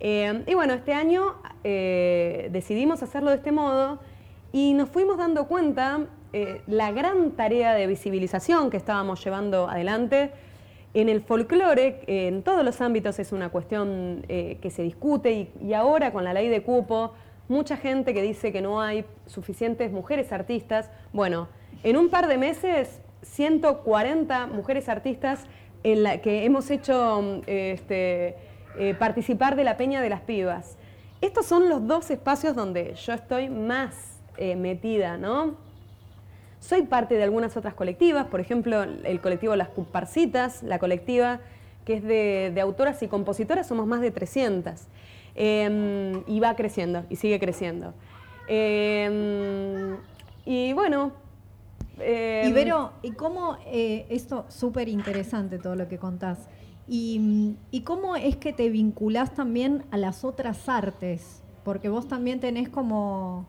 Eh, 0.00 0.44
y 0.46 0.54
bueno, 0.54 0.74
este 0.74 0.92
año 0.92 1.36
eh, 1.62 2.48
decidimos 2.52 3.02
hacerlo 3.02 3.30
de 3.30 3.36
este 3.36 3.52
modo 3.52 4.00
y 4.52 4.74
nos 4.74 4.88
fuimos 4.88 5.18
dando 5.18 5.46
cuenta 5.46 6.06
la 6.66 6.90
gran 6.90 7.30
tarea 7.30 7.74
de 7.74 7.86
visibilización 7.86 8.68
que 8.68 8.76
estábamos 8.76 9.24
llevando 9.24 9.68
adelante. 9.68 10.32
En 10.94 11.08
el 11.08 11.22
folclore, 11.22 12.02
en 12.06 12.42
todos 12.42 12.64
los 12.64 12.80
ámbitos 12.80 13.18
es 13.18 13.32
una 13.32 13.48
cuestión 13.48 14.24
que 14.28 14.70
se 14.70 14.82
discute 14.82 15.50
y, 15.60 15.72
ahora 15.74 16.12
con 16.12 16.22
la 16.22 16.32
ley 16.32 16.48
de 16.48 16.62
cupo, 16.62 17.12
mucha 17.48 17.76
gente 17.76 18.14
que 18.14 18.22
dice 18.22 18.52
que 18.52 18.60
no 18.60 18.80
hay 18.80 19.04
suficientes 19.26 19.90
mujeres 19.90 20.32
artistas. 20.32 20.90
Bueno, 21.12 21.48
en 21.82 21.96
un 21.96 22.08
par 22.08 22.28
de 22.28 22.38
meses 22.38 23.00
140 23.22 24.46
mujeres 24.46 24.88
artistas 24.88 25.46
en 25.82 26.02
la 26.02 26.18
que 26.18 26.44
hemos 26.44 26.70
hecho 26.70 27.42
este, 27.46 28.36
eh, 28.78 28.94
participar 28.98 29.56
de 29.56 29.64
la 29.64 29.76
Peña 29.76 30.00
de 30.00 30.08
las 30.08 30.22
Pibas. 30.22 30.76
Estos 31.20 31.46
son 31.46 31.68
los 31.68 31.86
dos 31.86 32.10
espacios 32.10 32.56
donde 32.56 32.94
yo 32.94 33.12
estoy 33.12 33.48
más 33.48 34.20
eh, 34.36 34.56
metida, 34.56 35.16
¿no? 35.16 35.56
Soy 36.64 36.84
parte 36.84 37.16
de 37.16 37.22
algunas 37.22 37.58
otras 37.58 37.74
colectivas, 37.74 38.26
por 38.28 38.40
ejemplo, 38.40 38.84
el 38.84 39.20
colectivo 39.20 39.54
Las 39.54 39.68
Comparsitas, 39.68 40.62
la 40.62 40.78
colectiva 40.78 41.40
que 41.84 41.92
es 41.92 42.02
de, 42.02 42.58
autoras 42.62 43.02
y 43.02 43.08
compositoras, 43.08 43.68
somos 43.68 43.86
más 43.86 44.00
de 44.00 44.10
300. 44.10 44.72
Em, 45.34 46.22
y 46.26 46.40
va 46.40 46.56
creciendo, 46.56 47.04
y 47.10 47.16
sigue 47.16 47.38
creciendo. 47.38 47.92
Em, 48.48 49.98
y 50.46 50.72
bueno, 50.72 51.12
eh, 51.98 52.46
Ibero, 52.48 52.92
¿y 53.02 53.10
cómo, 53.10 53.58
eh, 53.66 54.06
esto 54.08 54.46
súper 54.48 54.88
interesante 54.88 55.58
todo 55.58 55.76
lo 55.76 55.86
que 55.86 55.98
contás, 55.98 56.48
y, 56.88 57.56
cómo 57.84 58.16
es 58.16 58.36
que 58.36 58.54
te 58.54 58.70
vinculás 58.70 59.34
también 59.34 59.84
a 59.90 59.98
las 59.98 60.24
otras 60.24 60.66
artes? 60.66 61.42
Porque 61.62 61.90
vos 61.90 62.08
también 62.08 62.40
tenés 62.40 62.70
como 62.70 63.46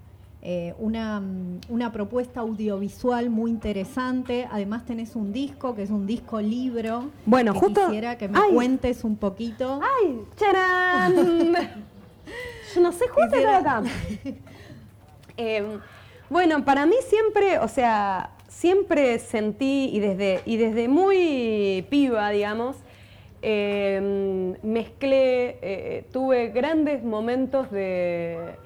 eh, 0.48 0.76
una, 0.78 1.24
una, 1.70 1.92
propuesta 1.92 2.42
audiovisual 2.42 3.32
muy 3.32 3.50
interesante, 3.50 4.48
además 4.52 4.86
tenés 4.86 5.16
un 5.16 5.34
disco, 5.34 5.74
que 5.74 5.82
es 5.82 5.90
un 5.90 6.06
disco 6.06 6.40
libro. 6.40 7.10
Bueno, 7.26 7.56
justo... 7.56 7.88
Quisiera 7.88 8.16
que 8.20 8.28
me 8.28 8.40
cuentes 8.54 9.04
un 9.04 9.18
poquito. 9.18 9.80
¡Ay! 9.82 10.20
¡Charán! 10.36 11.16
Yo 12.76 12.80
no 12.80 12.92
sé, 12.92 13.08
justo 13.08 13.36
acá. 13.50 13.82
bueno, 16.30 16.64
para 16.64 16.86
mí 16.86 16.96
siempre, 17.10 17.58
o 17.58 17.68
sea, 17.68 18.30
siempre 18.48 19.18
sentí, 19.18 19.90
y 19.92 20.00
desde, 20.00 20.42
y 20.46 20.58
desde 20.58 20.88
muy 20.88 21.88
piba, 21.90 22.30
digamos, 22.30 22.76
em, 23.42 24.54
mezclé, 24.62 25.58
eh, 25.64 26.06
tuve 26.12 26.50
grandes 26.50 27.04
momentos 27.04 27.72
de, 27.72 28.64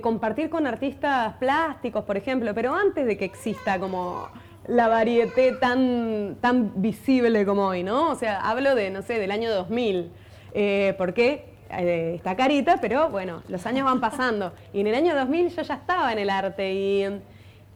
compartir 0.00 0.50
con 0.50 0.66
artistas 0.66 1.34
plásticos, 1.34 2.04
por 2.04 2.16
ejemplo, 2.16 2.54
pero 2.54 2.74
antes 2.74 3.06
de 3.06 3.16
que 3.16 3.24
exista 3.24 3.78
como 3.78 4.28
la 4.66 4.88
varieté 4.88 5.52
tan, 5.52 6.36
tan 6.40 6.82
visible 6.82 7.46
como 7.46 7.66
hoy, 7.66 7.82
¿no? 7.82 8.10
O 8.10 8.14
sea, 8.14 8.40
hablo 8.40 8.74
de, 8.74 8.90
no 8.90 9.02
sé, 9.02 9.18
del 9.18 9.30
año 9.30 9.50
2000, 9.50 10.10
eh, 10.52 10.94
porque 10.98 11.54
eh, 11.70 12.14
está 12.16 12.36
carita, 12.36 12.78
pero 12.80 13.08
bueno, 13.08 13.42
los 13.48 13.64
años 13.66 13.84
van 13.84 14.00
pasando. 14.00 14.52
Y 14.72 14.80
en 14.80 14.88
el 14.88 14.94
año 14.94 15.14
2000 15.14 15.50
yo 15.50 15.62
ya 15.62 15.74
estaba 15.74 16.12
en 16.12 16.18
el 16.18 16.30
arte 16.30 16.72
y 16.74 17.04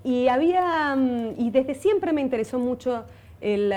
y 0.05 0.29
había, 0.29 0.95
mm, 0.97 1.35
y 1.39 1.51
desde 1.51 1.75
siempre 1.75 2.13
me 2.13 2.21
interesó 2.21 2.59
mucho 2.59 3.05
el, 3.41 3.73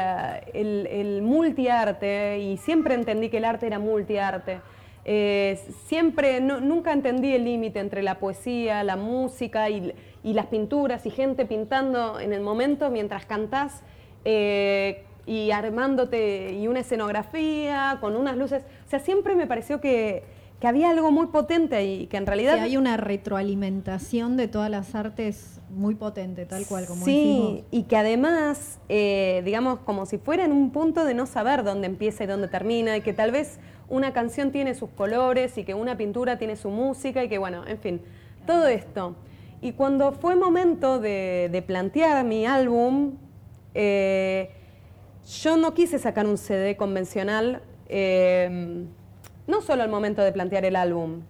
el, 0.54 1.22
multiarte 1.24 2.40
y 2.40 2.58
siempre 2.58 2.94
entendí 2.96 3.30
que 3.30 3.38
el 3.38 3.46
arte 3.46 3.68
era 3.68 3.80
multiarte. 3.80 4.62
Eh, 5.08 5.60
siempre, 5.86 6.42
nunca 6.42 6.92
entendí 6.92 7.34
el 7.34 7.46
límite 7.46 7.80
entre 7.80 8.02
la 8.02 8.18
poesía, 8.18 8.84
la 8.84 8.96
música 8.96 9.70
y, 9.70 9.94
las 10.24 10.48
pinturas 10.48 11.06
y 11.06 11.12
gente 11.12 11.46
pintando 11.46 12.20
en 12.20 12.34
el 12.34 12.42
momento 12.42 12.90
mientras 12.90 13.28
cantás 13.28 13.84
eh, 14.26 15.04
y 15.28 15.52
armándote 15.52 16.54
y 16.54 16.68
una 16.68 16.80
escenografía 16.80 18.00
con 18.02 18.16
unas 18.16 18.36
luces. 18.36 18.64
O 18.88 18.90
sea, 18.90 19.00
siempre 19.00 19.36
me 19.36 19.46
pareció 19.46 19.80
que, 19.80 20.24
que 20.60 20.68
había 20.68 20.90
algo 20.90 21.12
muy 21.12 21.28
potente 21.28 21.86
y 21.86 22.08
que 22.08 22.18
en 22.18 22.26
realidad... 22.26 22.60
hay 22.60 22.76
una 22.76 22.98
retroalimentación 22.98 24.38
de 24.38 24.48
todas 24.48 24.72
las 24.72 24.96
artes 24.96 25.62
muy 25.76 25.96
potente, 25.96 26.46
tal 26.46 26.66
cual, 26.66 26.86
como 26.88 27.06
Sí, 27.06 27.64
y 27.70 27.84
que 27.84 27.98
además, 27.98 28.80
eh, 28.90 29.42
digamos, 29.46 29.80
como 29.80 30.06
si 30.06 30.18
fuera 30.18 30.46
en 30.46 30.52
un 30.52 30.72
punto 30.72 31.06
de 31.06 31.14
no 31.14 31.26
saber 31.26 31.64
dónde 31.64 31.88
empieza 31.88 32.24
y 32.24 32.28
dónde 32.28 32.48
termina, 32.48 32.98
y 32.98 33.02
que 33.02 33.14
tal 33.14 33.32
vez 33.32 33.60
una 33.90 34.14
canción 34.14 34.52
tiene 34.52 34.74
sus 34.74 34.90
colores 34.90 35.58
y 35.58 35.64
que 35.64 35.74
una 35.74 35.98
pintura 35.98 36.38
tiene 36.38 36.56
su 36.56 36.70
música 36.70 37.24
y 37.24 37.30
que, 37.30 37.38
bueno, 37.38 37.68
en 37.68 37.78
fin, 37.78 38.02
todo 38.48 38.68
esto. 38.68 39.16
Y 39.62 39.74
cuando 39.74 40.14
fue 40.14 40.36
momento 40.36 41.00
de, 41.00 41.64
plantear 41.68 42.24
mi 42.26 42.46
álbum, 42.46 43.18
eh, 43.74 44.52
yo 45.42 45.58
no 45.58 45.74
quise 45.74 46.00
sacar 46.00 46.26
un 46.26 46.38
CD 46.38 46.78
convencional. 46.78 47.62
Eh, 47.88 48.86
no 49.48 49.62
solo 49.62 49.84
al 49.84 49.90
momento 49.90 50.22
de 50.24 50.32
plantear 50.32 50.66
el 50.66 50.76
álbum, 50.76 51.22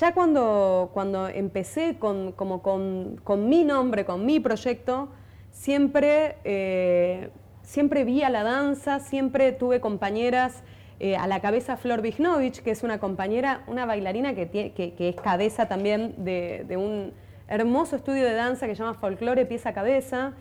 ya 0.00 0.12
cuando, 0.12 0.90
cuando 0.92 1.28
empecé 1.28 1.98
con, 1.98 2.32
como 2.32 2.62
con, 2.62 3.20
con, 3.24 3.48
mi 3.48 3.64
nombre, 3.64 4.04
con 4.04 4.26
mi 4.26 4.38
proyecto, 4.38 5.08
siempre, 5.50 6.36
eh, 6.44 7.30
siempre 7.62 8.04
vi 8.04 8.22
a 8.22 8.28
la 8.28 8.42
danza, 8.42 9.00
siempre 9.00 9.52
tuve 9.52 9.80
compañeras, 9.80 10.62
eh, 11.00 11.16
a 11.16 11.26
la 11.26 11.40
cabeza 11.40 11.76
Flor 11.76 12.02
Vignovich, 12.02 12.60
que 12.60 12.70
es 12.70 12.82
una 12.82 12.98
compañera, 12.98 13.62
una 13.66 13.86
bailarina 13.86 14.34
que, 14.34 14.50
que, 14.50 14.72
que 14.94 15.08
es 15.08 15.16
cabeza 15.16 15.68
también 15.68 16.14
de, 16.18 16.64
de, 16.68 16.76
un 16.76 17.12
hermoso 17.46 17.96
estudio 17.96 18.24
de 18.24 18.34
danza 18.34 18.66
que 18.66 18.74
se 18.74 18.82
llama 18.82 18.94
Folklore 18.94 19.46
Pieza 19.46 19.72
Cabeza, 19.72 20.32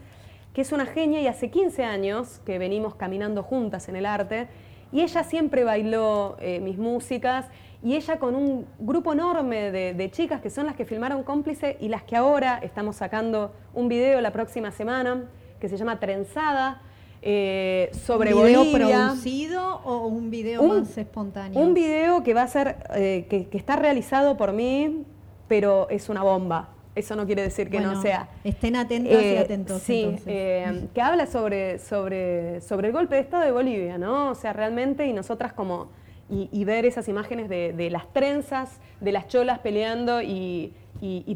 que 0.53 0.61
es 0.61 0.71
una 0.71 0.87
genia 0.87 1.21
y 1.21 1.27
hace 1.27 1.51
15 1.51 1.83
años 1.83 2.41
que 2.43 2.57
venimos 2.57 2.95
caminando 2.95 3.43
juntas 3.43 3.87
en 3.87 3.95
el 3.95 4.07
arte 4.07 4.47
y 4.91 5.01
ella 5.01 5.23
siempre 5.23 5.63
bailó 5.63 6.37
eh, 6.39 6.59
mis 6.59 6.77
músicas 6.77 7.45
y 7.83 7.95
ella 7.95 8.17
con 8.17 8.35
un 8.35 8.65
grupo 8.79 9.13
enorme 9.13 9.71
de, 9.71 10.11
chicas 10.11 10.41
que 10.41 10.49
son 10.49 10.65
las 10.65 10.75
que 10.75 10.85
filmaron 10.85 11.23
cómplice 11.23 11.77
y 11.79 11.89
las 11.89 12.03
que 12.03 12.15
ahora 12.15 12.59
estamos 12.63 12.95
sacando 12.95 13.53
un 13.73 13.87
video 13.87 14.19
la 14.21 14.31
próxima 14.31 14.71
semana 14.71 15.25
que 15.59 15.69
se 15.69 15.77
llama 15.77 15.99
Trenzada. 15.99 16.81
Eh, 17.21 17.89
sobre 17.93 18.33
¿Un 18.33 18.45
video 18.45 18.71
producido 18.71 19.81
o 19.83 20.05
un 20.05 20.29
video 20.29 20.63
más 20.63 20.97
espontáneo? 20.97 21.59
Un 21.59 21.73
video 21.73 22.23
que 22.23 22.33
va 22.33 22.43
a 22.43 22.47
ser, 22.47 22.77
eh, 22.95 23.25
que, 23.29 23.47
que 23.47 23.57
está 23.57 23.75
realizado 23.75 24.37
por 24.37 24.53
mí, 24.53 25.03
pero 25.47 25.89
es 25.89 26.09
una 26.09 26.23
bomba. 26.23 26.69
Eso 26.97 27.15
no 27.15 27.27
quiere 27.27 27.43
decir 27.43 27.69
que 27.69 27.79
no 27.79 28.01
sea. 28.01 28.27
Estén 28.43 28.75
atentos 28.75 29.21
y 29.21 29.25
eh, 29.25 29.39
atentos. 29.39 29.83
Sí, 29.83 30.15
eh, 30.25 30.87
que 30.95 31.01
habla 31.01 31.27
sobre, 31.27 31.77
sobre, 31.77 32.59
sobre 32.61 32.87
el 32.87 32.93
golpe 32.93 33.13
de 33.13 33.21
Estado 33.21 33.43
de 33.43 33.51
Bolivia, 33.51 33.99
¿no? 33.99 34.31
O 34.31 34.35
sea, 34.35 34.51
realmente, 34.51 35.05
y 35.05 35.13
nosotras 35.13 35.53
como, 35.53 35.89
y, 36.29 36.65
ver 36.65 36.85
esas 36.85 37.07
imágenes 37.07 37.49
de, 37.49 37.89
las 37.89 38.11
trenzas, 38.11 38.79
de 38.99 39.11
las 39.11 39.27
cholas 39.27 39.59
peleando 39.59 40.21
y, 40.21 40.73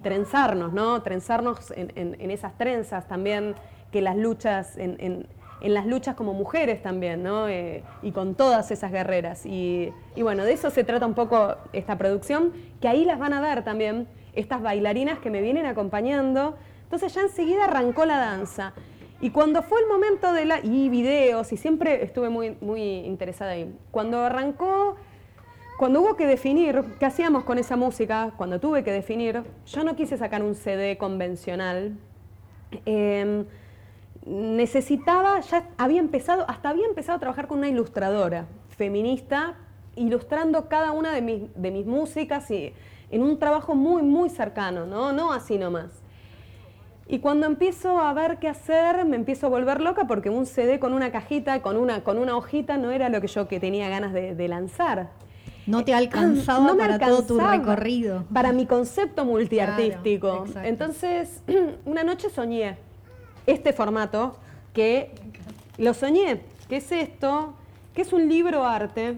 trenzarnos, 0.04 0.74
¿no? 0.74 1.02
Trenzarnos 1.02 1.72
en, 1.76 2.32
esas 2.32 2.58
trenzas 2.58 3.08
también, 3.08 3.56
que 3.92 4.02
las 4.02 4.18
luchas, 4.18 4.78
en, 4.78 5.28
las 5.62 5.86
luchas 5.86 6.16
como 6.16 6.34
mujeres 6.34 6.82
también, 6.82 7.24
¿no? 7.24 7.48
Eh, 7.48 7.84
y 8.02 8.12
con 8.12 8.36
todas 8.36 8.72
esas 8.72 8.92
guerreras. 8.92 9.46
Y, 9.46 9.94
y 10.16 10.24
bueno, 10.24 10.44
de 10.44 10.54
eso 10.54 10.70
se 10.72 10.84
trata 10.84 11.06
un 11.06 11.14
poco 11.14 11.56
esta 11.72 11.98
producción, 11.98 12.52
que 12.82 12.88
ahí 12.88 13.06
las 13.06 13.20
van 13.20 13.34
a 13.34 13.42
ver 13.42 13.64
también 13.64 14.08
estas 14.34 14.62
bailarinas 14.62 15.20
que 15.20 15.30
me 15.30 15.42
vienen 15.42 15.66
acompañando. 15.66 16.58
Entonces 16.84 17.14
ya 17.14 17.22
enseguida 17.22 17.66
arrancó 17.66 18.06
la 18.06 18.18
danza. 18.18 18.74
Y 19.22 19.30
cuando 19.30 19.62
fue 19.62 19.80
el 19.82 19.88
momento 19.88 20.34
de 20.34 20.46
la... 20.46 20.60
y 20.60 20.90
videos, 20.90 21.54
y 21.54 21.58
siempre 21.58 22.04
estuve 22.04 22.30
muy, 22.30 22.58
muy 22.60 22.82
interesada 22.82 23.52
ahí. 23.52 23.74
Cuando 23.92 24.20
arrancó 24.20 24.98
cuando 25.82 26.02
hubo 26.02 26.16
que 26.16 26.28
definir 26.28 26.84
qué 27.00 27.08
hacíamos 27.08 27.44
con 27.44 27.58
esa 27.58 27.76
música, 27.76 28.34
cuando 28.38 28.60
tuve 28.60 28.84
que 28.84 28.92
definir, 28.92 29.42
yo 29.66 29.84
no 29.84 29.96
quise 29.96 30.16
sacar 30.16 30.44
un 30.44 30.54
CD 30.54 30.96
convencional. 30.96 31.98
Em, 32.86 33.46
necesitaba, 34.24 35.40
ya 35.40 35.70
había 35.80 36.00
empezado, 36.00 36.46
hasta 36.48 36.70
había 36.70 36.86
empezado 36.86 37.16
a 37.16 37.20
trabajar 37.20 37.48
con 37.48 37.58
una 37.58 37.68
ilustradora 37.68 38.46
feminista, 38.70 39.56
ilustrando 39.96 40.70
cada 40.70 40.92
una 40.92 41.14
de 41.14 41.24
mis, 41.24 41.42
de 41.56 41.72
mis 41.72 41.88
músicas 41.88 42.52
y 42.52 42.76
en 43.10 43.24
un 43.24 43.40
trabajo 43.40 43.74
muy, 43.74 44.04
muy 44.04 44.30
cercano, 44.30 44.86
¿no? 44.86 45.14
No 45.14 45.34
así 45.34 45.58
nomás. 45.58 46.01
Y 47.12 47.20
cuando 47.20 47.46
empiezo 47.46 48.00
a 48.00 48.14
ver 48.14 48.40
qué 48.40 48.48
hacer, 48.48 49.04
me 49.04 49.18
empiezo 49.18 49.48
a 49.48 49.50
volver 49.50 49.82
loca 49.82 50.08
porque 50.08 50.30
un 50.30 50.46
CD 50.46 50.80
con 50.80 50.94
una 50.94 51.12
cajita, 51.12 51.62
con 51.62 51.76
una, 51.76 52.06
con 52.06 52.18
una 52.18 52.38
hojita, 52.38 52.78
no 52.78 52.90
era 52.90 53.10
lo 53.10 53.20
que 53.20 53.28
yo 53.28 53.50
que 53.50 53.60
tenía 53.60 53.90
ganas 53.90 54.14
de, 54.14 54.48
lanzar. 54.48 55.10
No 55.68 55.84
te 55.84 55.94
alcanzaba 55.94 56.74
para 56.78 56.98
todo 56.98 57.24
tu 57.24 57.38
recorrido. 57.38 58.24
Para 58.32 58.54
mi 58.54 58.66
concepto 58.66 59.26
multiartístico. 59.26 60.46
Entonces, 60.64 61.44
una 61.86 62.06
noche 62.06 62.30
soñé 62.30 62.78
este 63.46 63.74
formato 63.74 64.38
que 64.72 65.12
lo 65.78 65.94
soñé, 65.94 66.44
que 66.70 66.78
es 66.78 66.94
esto, 66.94 67.56
que 67.94 68.04
es 68.04 68.14
un 68.14 68.30
libro 68.30 68.64
arte. 68.64 69.18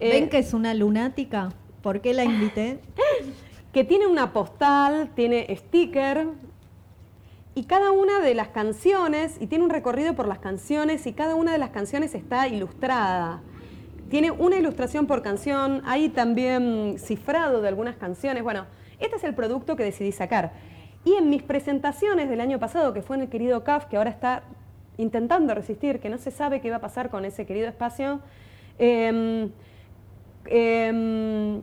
¿Ven 0.00 0.24
eh, 0.24 0.28
que 0.28 0.36
es 0.36 0.52
una 0.52 0.74
lunática? 0.74 1.48
¿Por 1.80 2.02
qué 2.02 2.12
la 2.12 2.24
invité? 2.24 2.78
que 3.72 3.84
tiene 3.84 4.06
una 4.06 4.34
postal, 4.34 5.12
tiene 5.14 5.46
sticker, 5.56 6.28
y 7.56 7.64
cada 7.64 7.90
una 7.90 8.20
de 8.20 8.34
las 8.34 8.48
canciones, 8.48 9.38
y 9.40 9.46
tiene 9.46 9.64
un 9.64 9.70
recorrido 9.70 10.14
por 10.14 10.28
las 10.28 10.40
canciones, 10.40 11.06
y 11.06 11.14
cada 11.14 11.34
una 11.34 11.52
de 11.52 11.58
las 11.58 11.70
canciones 11.70 12.14
está 12.14 12.46
ilustrada. 12.48 13.40
Tiene 14.10 14.30
una 14.30 14.56
ilustración 14.56 15.06
por 15.06 15.22
canción, 15.22 15.80
hay 15.86 16.10
también 16.10 16.96
cifrado 16.98 17.62
de 17.62 17.68
algunas 17.68 17.96
canciones. 17.96 18.42
Bueno, 18.42 18.66
este 19.00 19.16
es 19.16 19.24
el 19.24 19.34
producto 19.34 19.74
que 19.74 19.84
decidí 19.84 20.12
sacar. 20.12 20.52
Y 21.06 21.14
en 21.14 21.30
mis 21.30 21.42
presentaciones 21.42 22.28
del 22.28 22.42
año 22.42 22.58
pasado, 22.58 22.92
que 22.92 23.00
fue 23.00 23.16
en 23.16 23.22
el 23.22 23.28
querido 23.30 23.64
CAF, 23.64 23.86
que 23.86 23.96
ahora 23.96 24.10
está 24.10 24.42
intentando 24.98 25.54
resistir, 25.54 25.98
que 25.98 26.10
no 26.10 26.18
se 26.18 26.30
sabe 26.30 26.60
qué 26.60 26.68
va 26.68 26.76
a 26.76 26.80
pasar 26.82 27.08
con 27.08 27.24
ese 27.24 27.46
querido 27.46 27.68
espacio, 27.68 28.20
em, 28.78 29.50
em, 30.44 31.62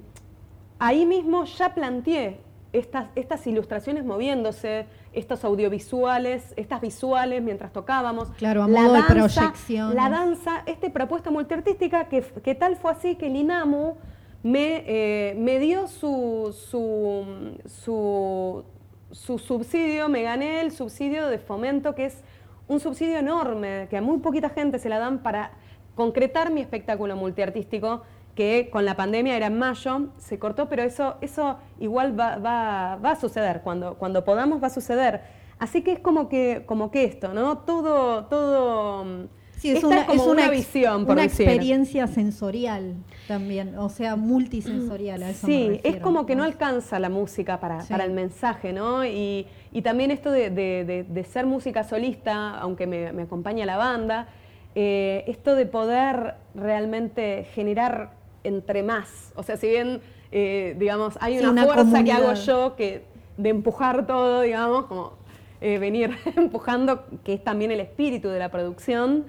ahí 0.80 1.06
mismo 1.06 1.46
ya 1.46 1.76
planteé 1.76 2.40
estas, 2.74 3.10
estas 3.16 3.46
ilustraciones 3.46 4.04
moviéndose, 4.04 4.88
estos 5.14 5.44
audiovisuales, 5.44 6.54
estas 6.56 6.82
visuales 6.82 7.42
mientras 7.42 7.72
tocábamos. 7.72 8.30
Claro, 8.32 8.64
a 8.64 8.68
modo 8.68 8.94
de 8.94 9.04
proyección. 9.04 9.96
La 9.96 10.10
danza, 10.10 10.64
esta 10.66 10.90
propuesta 10.92 11.32
multiartística 11.32 12.10
que, 12.10 12.22
que 12.22 12.56
tal 12.56 12.76
fue 12.76 12.92
así 12.92 13.16
que 13.16 13.28
el 13.28 13.36
INAMU 13.36 13.96
me, 14.44 14.84
eh, 14.86 15.36
me 15.38 15.60
dio 15.60 15.88
su, 15.88 16.54
su, 16.70 17.58
su, 17.66 18.64
su 19.12 19.40
subsidio, 19.40 20.10
me 20.10 20.22
gané 20.22 20.62
el 20.62 20.72
subsidio 20.72 21.28
de 21.28 21.40
fomento, 21.40 21.96
que 21.96 22.06
es 22.06 22.24
un 22.68 22.80
subsidio 22.80 23.18
enorme, 23.18 23.88
que 23.90 23.98
a 23.98 24.02
muy 24.02 24.20
poquita 24.20 24.50
gente 24.50 24.80
se 24.80 24.90
la 24.90 25.00
dan 25.00 25.20
para 25.20 25.52
concretar 25.96 26.52
mi 26.52 26.62
espectáculo 26.62 27.16
multiartístico 27.16 28.02
que 28.36 28.70
con 28.72 28.86
la 28.86 28.96
pandemia 28.96 29.36
era 29.36 29.48
en 29.48 29.58
mayo, 29.58 30.08
se 30.18 30.40
cortó, 30.40 30.68
pero 30.68 30.84
eso, 30.84 31.16
eso 31.22 31.58
igual 31.80 32.20
va, 32.20 32.38
va, 32.38 32.96
va, 33.04 33.12
a 33.12 33.16
suceder, 33.16 33.62
cuando, 33.62 33.96
cuando 33.96 34.24
podamos 34.24 34.62
va 34.62 34.68
a 34.68 34.72
suceder. 34.72 35.22
Así 35.60 35.82
que 35.82 35.94
es 35.94 36.00
como 36.00 36.30
que, 36.30 36.64
como 36.66 36.92
que 36.92 37.06
esto, 37.06 37.34
¿no? 37.34 37.60
Todo, 37.60 38.26
todo... 38.26 39.28
Sí, 39.58 39.70
es, 39.70 39.84
una, 39.86 40.06
como 40.06 40.26
una, 40.26 40.50
visión, 40.50 41.06
por 41.06 41.14
una 41.14 41.24
experiencia 41.24 42.06
sensorial 42.08 42.96
también, 43.30 43.78
o 43.78 43.88
sea, 43.88 44.18
multisensorial. 44.18 45.24
sí, 45.36 45.80
es 45.84 46.02
como 46.02 46.26
que 46.26 46.36
no 46.36 46.44
alcanza 46.44 47.00
la 47.00 47.08
música 47.08 47.62
para, 47.62 47.78
para 47.86 48.04
el 48.04 48.12
mensaje, 48.12 48.74
¿no? 48.74 49.06
Y, 49.06 49.48
y 49.72 49.82
también 49.82 50.12
esto 50.12 50.32
de, 50.32 50.50
de, 50.50 51.06
de, 51.08 51.24
ser 51.24 51.46
música 51.46 51.86
solista, 51.86 52.60
aunque 52.60 52.88
me, 52.88 53.14
me 53.14 53.22
acompaña 53.22 53.66
la 53.66 53.78
banda, 53.78 54.28
eh, 54.76 55.24
esto 55.28 55.56
de 55.56 55.66
poder 55.66 56.36
realmente 56.56 57.46
generar 57.54 58.23
entre 58.44 58.84
más. 58.84 59.32
O 59.36 59.44
sea, 59.44 59.58
si 59.58 59.68
bien, 59.68 60.02
eh, 60.32 60.76
digamos, 60.78 61.18
hay 61.22 61.40
una, 61.40 61.66
fuerza 61.66 62.04
que 62.04 62.12
hago 62.12 62.34
yo 62.34 62.76
que 62.76 63.06
de 63.38 63.50
empujar 63.50 64.06
todo, 64.06 64.42
digamos, 64.42 64.86
como 64.86 65.14
eh, 65.62 65.80
venir 65.80 66.12
empujando, 66.36 67.06
que 67.24 67.34
es 67.34 67.44
también 67.44 67.72
el 67.72 67.80
espíritu 67.80 68.30
de 68.30 68.40
la 68.40 68.50
producción, 68.50 69.26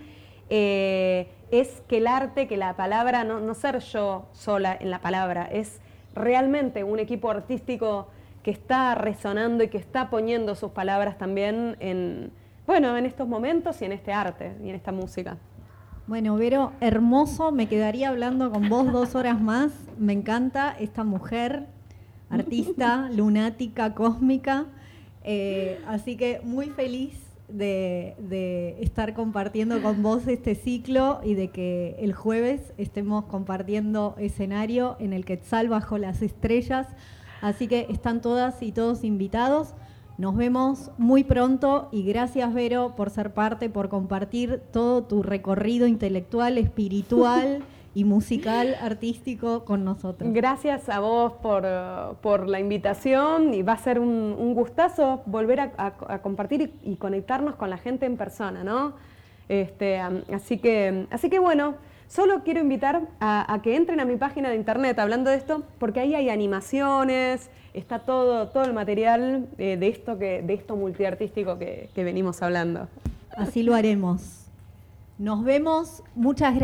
eh, 0.51 1.29
es 1.51 1.83
que 1.89 1.99
el 1.99 2.07
arte, 2.07 2.47
que 2.47 2.57
la 2.57 2.77
palabra, 2.77 3.25
no, 3.25 3.41
no 3.41 3.55
ser 3.55 3.79
yo 3.79 4.27
sola 4.33 4.77
en 4.79 4.91
la 4.91 5.01
palabra, 5.01 5.49
es 5.51 5.81
realmente 6.15 6.85
un 6.85 6.99
equipo 6.99 7.31
artístico 7.31 8.09
que 8.43 8.51
está 8.51 8.95
resonando 8.95 9.65
y 9.65 9.69
que 9.69 9.79
está 9.79 10.11
poniendo 10.11 10.55
sus 10.55 10.71
palabras 10.73 11.17
también 11.17 11.77
en, 11.81 12.31
bueno, 12.67 12.97
en 12.97 13.07
estos 13.07 13.27
momentos 13.27 13.81
y 13.81 13.87
en 13.87 13.93
este 13.93 14.13
arte 14.13 14.53
y 14.63 14.69
en 14.69 14.75
esta 14.75 14.93
música. 14.93 15.39
Bueno, 16.07 16.37
Vero, 16.37 16.73
hermoso, 16.81 17.51
me 17.51 17.67
quedaría 17.67 18.11
hablando 18.11 18.51
con 18.51 18.69
vos 18.69 18.93
dos 18.93 19.15
horas 19.15 19.41
más. 19.41 19.73
Me 19.99 20.13
encanta 20.13 20.77
esta 20.79 21.03
mujer, 21.03 21.65
artista, 22.29 23.09
lunática, 23.17 23.95
cósmica. 23.95 24.67
Eh, 25.23 25.81
así 25.87 26.19
que 26.19 26.43
muy 26.45 26.67
feliz 26.69 27.15
de, 27.49 28.77
estar 28.81 29.15
compartiendo 29.15 29.81
con 29.81 30.03
vos 30.03 30.27
este 30.27 30.55
ciclo 30.55 31.21
y 31.25 31.33
de 31.33 31.49
que 31.49 31.97
el 31.99 32.13
jueves 32.13 32.75
estemos 32.77 33.25
compartiendo 33.25 34.15
escenario 34.19 34.97
en 35.01 35.15
el 35.15 35.25
Quetzal 35.25 35.71
bajo 35.71 35.97
las 35.97 36.21
estrellas. 36.21 36.87
Así 37.41 37.67
que 37.67 37.87
están 37.89 38.21
todas 38.21 38.63
y 38.63 38.73
todos 38.73 39.05
invitados. 39.05 39.75
Nos 40.17 40.37
vemos 40.37 40.93
muy 40.97 41.25
pronto 41.25 41.89
y 41.91 42.05
gracias 42.05 42.55
Vero 42.55 42.95
por 42.97 43.11
ser 43.11 43.33
parte, 43.33 43.69
por 43.69 43.89
compartir 43.89 44.63
todo 44.73 45.03
tu 45.03 45.25
recorrido 45.25 45.89
intelectual, 45.89 46.57
espiritual 46.57 47.65
y 47.95 48.05
musical, 48.05 48.77
artístico 48.81 49.65
con 49.65 49.85
nosotros. 49.85 50.33
Gracias 50.33 50.89
a 50.89 51.01
vos 51.01 51.33
por, 51.43 52.49
la 52.49 52.61
invitación 52.61 53.55
y 53.55 53.63
va 53.63 53.73
a 53.73 53.79
ser 53.79 53.99
un, 53.99 54.55
gustazo 54.55 55.23
volver 55.27 55.59
a, 55.61 56.21
compartir 56.23 56.75
y, 56.85 56.95
conectarnos 56.95 57.57
con 57.57 57.69
la 57.69 57.79
gente 57.79 58.07
en 58.07 58.17
persona, 58.17 58.63
¿no? 58.63 58.95
Este, 59.49 59.99
así, 59.99 60.59
que, 60.59 61.07
así 61.11 61.29
que 61.29 61.41
bueno. 61.41 61.75
Solo 62.07 62.45
quiero 62.45 62.61
invitar 62.61 63.09
a, 63.19 63.61
que 63.63 63.77
entren 63.77 63.99
a 63.99 64.05
mi 64.05 64.17
página 64.17 64.51
de 64.51 64.57
internet 64.57 64.99
hablando 64.99 65.31
de 65.31 65.37
esto, 65.37 65.65
porque 65.79 66.01
ahí 66.01 66.15
hay 66.15 66.29
animaciones, 66.29 67.51
está 67.75 67.99
todo, 67.99 68.49
todo 68.49 68.65
el 68.65 68.73
material 68.73 69.47
eh, 69.59 69.77
de, 69.77 69.89
esto 69.89 70.19
que, 70.19 70.43
de 70.43 70.55
esto 70.55 70.77
multiartístico 70.77 71.59
que, 71.59 71.91
que 71.95 72.05
venimos 72.05 72.41
hablando. 72.43 72.89
Así 73.37 73.63
lo 73.63 73.75
haremos. 73.75 74.47
Nos 75.19 75.45
vemos. 75.45 76.03
Muchas 76.15 76.55
gracias. 76.55 76.63